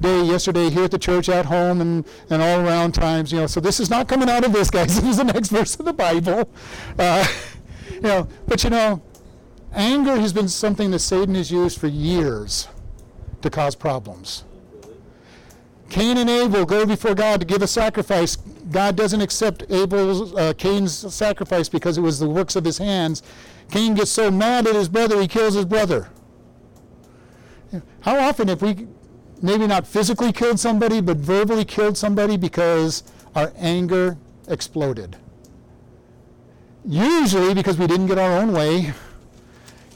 day 0.00 0.22
yesterday 0.22 0.70
here 0.70 0.84
at 0.84 0.90
the 0.90 0.98
church, 0.98 1.28
at 1.28 1.46
home, 1.46 1.80
and, 1.80 2.06
and 2.28 2.42
all 2.42 2.60
around 2.60 2.92
times. 2.92 3.32
You 3.32 3.40
know, 3.40 3.46
so 3.46 3.60
this 3.60 3.80
is 3.80 3.90
not 3.90 4.08
coming 4.08 4.28
out 4.28 4.44
of 4.44 4.52
this, 4.52 4.70
guys. 4.70 5.00
This 5.00 5.10
is 5.10 5.16
the 5.16 5.24
next 5.24 5.48
verse 5.48 5.78
of 5.78 5.84
the 5.84 5.92
Bible. 5.92 6.50
Uh, 6.98 7.26
you 7.90 8.00
know, 8.00 8.28
but 8.46 8.64
you 8.64 8.70
know, 8.70 9.02
anger 9.72 10.16
has 10.16 10.32
been 10.32 10.48
something 10.48 10.90
that 10.90 10.98
Satan 11.00 11.34
has 11.34 11.50
used 11.50 11.78
for 11.78 11.86
years 11.86 12.68
to 13.42 13.50
cause 13.50 13.74
problems. 13.74 14.44
Cain 15.88 16.18
and 16.18 16.30
Abel 16.30 16.64
go 16.64 16.86
before 16.86 17.14
God 17.14 17.40
to 17.40 17.46
give 17.46 17.62
a 17.62 17.66
sacrifice. 17.66 18.36
God 18.70 18.94
doesn't 18.94 19.20
accept 19.20 19.64
Abel's, 19.70 20.32
uh, 20.34 20.52
Cain's 20.56 21.12
sacrifice 21.12 21.68
because 21.68 21.98
it 21.98 22.00
was 22.00 22.20
the 22.20 22.28
works 22.28 22.54
of 22.54 22.64
his 22.64 22.78
hands. 22.78 23.22
Cain 23.70 23.94
gets 23.94 24.10
so 24.10 24.30
mad 24.30 24.66
at 24.68 24.74
his 24.76 24.88
brother, 24.88 25.20
he 25.20 25.26
kills 25.26 25.54
his 25.54 25.64
brother. 25.64 26.08
How 28.00 28.18
often 28.18 28.48
have 28.48 28.62
we 28.62 28.86
maybe 29.42 29.66
not 29.66 29.86
physically 29.86 30.32
killed 30.32 30.60
somebody, 30.60 31.00
but 31.00 31.16
verbally 31.16 31.64
killed 31.64 31.96
somebody 31.96 32.36
because 32.36 33.02
our 33.34 33.52
anger 33.56 34.16
exploded? 34.48 35.16
Usually 36.84 37.54
because 37.54 37.78
we 37.78 37.86
didn't 37.86 38.06
get 38.06 38.18
our 38.18 38.38
own 38.38 38.52
way. 38.52 38.92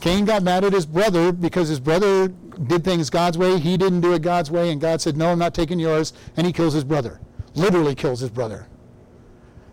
Cain 0.01 0.27
got 0.27 0.43
mad 0.43 0.65
at 0.65 0.73
his 0.73 0.85
brother 0.85 1.33
because 1.33 1.69
his 1.69 1.81
brother 1.81 2.29
did 2.29 2.85
things 2.85 3.09
God's 3.09 3.39
way. 3.39 3.59
He 3.59 3.77
didn't 3.77 4.03
do 4.03 4.13
it 4.13 4.23
God's 4.23 4.51
way, 4.51 4.71
and 4.71 4.81
God 4.81 5.01
said, 5.01 5.17
No, 5.17 5.33
I'm 5.33 5.39
not 5.39 5.55
taking 5.55 5.79
yours. 5.81 6.13
And 6.37 6.47
he 6.47 6.53
kills 6.53 6.75
his 6.75 6.85
brother. 6.85 7.21
Literally 7.55 7.95
kills 7.95 8.21
his 8.21 8.31
brother. 8.31 8.67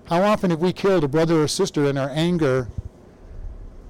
How 0.06 0.24
often 0.24 0.50
have 0.50 0.60
we 0.60 0.74
killed 0.74 1.04
a 1.04 1.08
brother 1.08 1.42
or 1.42 1.48
sister 1.48 1.86
in 1.86 1.98
our 1.98 2.10
anger 2.10 2.68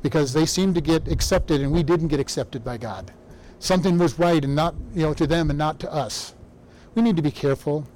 because 0.02 0.34
they 0.34 0.46
seemed 0.46 0.76
to 0.76 0.82
get 0.82 1.08
accepted 1.08 1.62
and 1.62 1.72
we 1.72 1.84
didn't 1.84 2.08
get 2.08 2.20
accepted 2.20 2.63
by 2.63 2.78
God? 2.78 3.12
Something 3.62 4.00
was 4.00 4.17
right 4.17 4.43
and 4.43 4.56
not, 4.56 4.74
you 4.95 5.04
know, 5.04 5.13
to 5.13 5.28
them 5.28 5.52
and 5.52 5.60
not 5.60 5.80
to 5.82 5.93
us. 5.93 6.34
We 6.95 7.04
need 7.04 7.15
to 7.17 7.21
be 7.21 7.30
careful. 7.30 7.88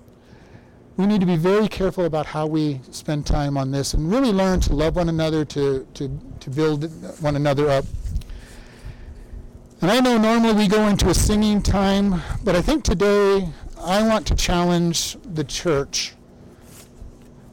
We 0.96 1.08
need 1.08 1.22
to 1.22 1.26
be 1.26 1.38
very 1.38 1.68
careful 1.68 2.06
about 2.06 2.28
how 2.28 2.46
we 2.46 2.82
spend 2.92 3.26
time 3.26 3.58
on 3.58 3.72
this 3.72 3.96
and 3.96 4.12
really 4.12 4.32
learn 4.32 4.60
to 4.62 4.76
love 4.76 4.96
one 4.96 5.10
another, 5.10 5.44
to, 5.44 5.88
to, 5.96 6.20
to 6.40 6.50
build 6.52 6.84
one 7.20 7.36
another 7.36 7.68
up. 7.68 7.84
And 9.82 9.90
I 9.90 10.00
know 10.02 10.20
normally 10.20 10.54
we 10.54 10.68
go 10.68 10.88
into 10.88 11.10
a 11.10 11.16
singing 11.16 11.64
time, 11.64 12.22
but 12.44 12.56
I 12.56 12.62
think 12.62 12.84
today 12.84 13.50
I 13.82 14.08
want 14.08 14.28
to 14.28 14.36
challenge 14.36 15.18
the 15.34 15.44
church. 15.44 16.14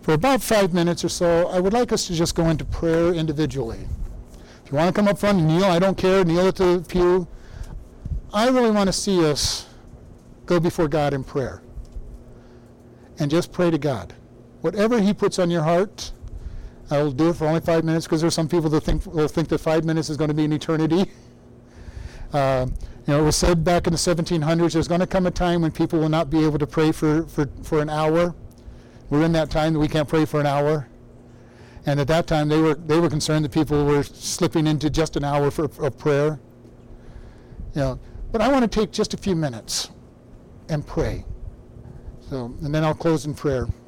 For 0.02 0.12
about 0.12 0.42
five 0.42 0.74
minutes 0.74 1.02
or 1.02 1.08
so, 1.08 1.48
I 1.48 1.60
would 1.60 1.72
like 1.72 1.92
us 1.92 2.08
to 2.08 2.14
just 2.14 2.34
go 2.34 2.50
into 2.50 2.66
prayer 2.66 3.14
individually. 3.14 3.88
If 4.66 4.70
you 4.70 4.76
want 4.76 4.94
to 4.94 5.00
come 5.00 5.08
up 5.08 5.18
front 5.18 5.38
and 5.38 5.48
kneel, 5.48 5.64
I 5.64 5.78
don't 5.78 5.96
care, 5.96 6.26
kneel 6.26 6.48
at 6.48 6.56
the 6.56 6.84
pew. 6.86 7.26
I 8.32 8.48
really 8.48 8.70
want 8.70 8.88
to 8.88 8.92
see 8.92 9.24
us 9.24 9.66
go 10.46 10.58
before 10.58 10.88
God 10.88 11.12
in 11.12 11.22
prayer 11.22 11.62
and 13.18 13.30
just 13.30 13.52
pray 13.52 13.70
to 13.70 13.78
God. 13.78 14.14
Whatever 14.62 15.00
He 15.00 15.12
puts 15.12 15.38
on 15.38 15.50
your 15.50 15.62
heart, 15.62 16.12
I 16.90 17.02
will 17.02 17.12
do 17.12 17.30
it 17.30 17.36
for 17.36 17.46
only 17.46 17.60
five 17.60 17.84
minutes 17.84 18.06
because 18.06 18.20
there's 18.20 18.34
some 18.34 18.48
people 18.48 18.70
that 18.70 18.82
think 18.82 19.04
will 19.06 19.28
think 19.28 19.48
that 19.48 19.58
five 19.58 19.84
minutes 19.84 20.08
is 20.08 20.16
going 20.16 20.28
to 20.28 20.34
be 20.34 20.44
an 20.44 20.52
eternity. 20.52 21.10
Uh, 22.32 22.64
you 23.06 23.12
know, 23.12 23.20
it 23.20 23.24
was 23.24 23.36
said 23.36 23.62
back 23.62 23.86
in 23.86 23.92
the 23.92 23.98
1700s, 23.98 24.72
there's 24.72 24.88
going 24.88 25.00
to 25.00 25.06
come 25.06 25.26
a 25.26 25.30
time 25.30 25.60
when 25.60 25.70
people 25.70 25.98
will 25.98 26.08
not 26.08 26.30
be 26.30 26.42
able 26.42 26.58
to 26.58 26.66
pray 26.66 26.90
for, 26.90 27.26
for, 27.26 27.46
for 27.62 27.82
an 27.82 27.90
hour. 27.90 28.34
We're 29.10 29.24
in 29.24 29.32
that 29.32 29.50
time 29.50 29.74
that 29.74 29.78
we 29.78 29.86
can't 29.86 30.08
pray 30.08 30.24
for 30.24 30.40
an 30.40 30.46
hour. 30.46 30.88
And 31.84 32.00
at 32.00 32.06
that 32.08 32.26
time, 32.26 32.48
they 32.48 32.58
were, 32.58 32.74
they 32.74 32.98
were 32.98 33.10
concerned 33.10 33.44
that 33.44 33.52
people 33.52 33.84
were 33.84 34.02
slipping 34.02 34.66
into 34.66 34.88
just 34.88 35.16
an 35.16 35.24
hour 35.24 35.50
for, 35.50 35.64
of 35.64 35.98
prayer. 35.98 36.40
You 37.74 37.80
know, 37.82 38.00
but 38.32 38.40
I 38.40 38.48
want 38.48 38.70
to 38.70 38.80
take 38.80 38.90
just 38.90 39.14
a 39.14 39.16
few 39.16 39.36
minutes 39.36 39.90
and 40.68 40.84
pray. 40.86 41.24
So, 42.28 42.46
and 42.62 42.74
then 42.74 42.82
I'll 42.82 42.94
close 42.94 43.26
in 43.26 43.34
prayer. 43.34 43.68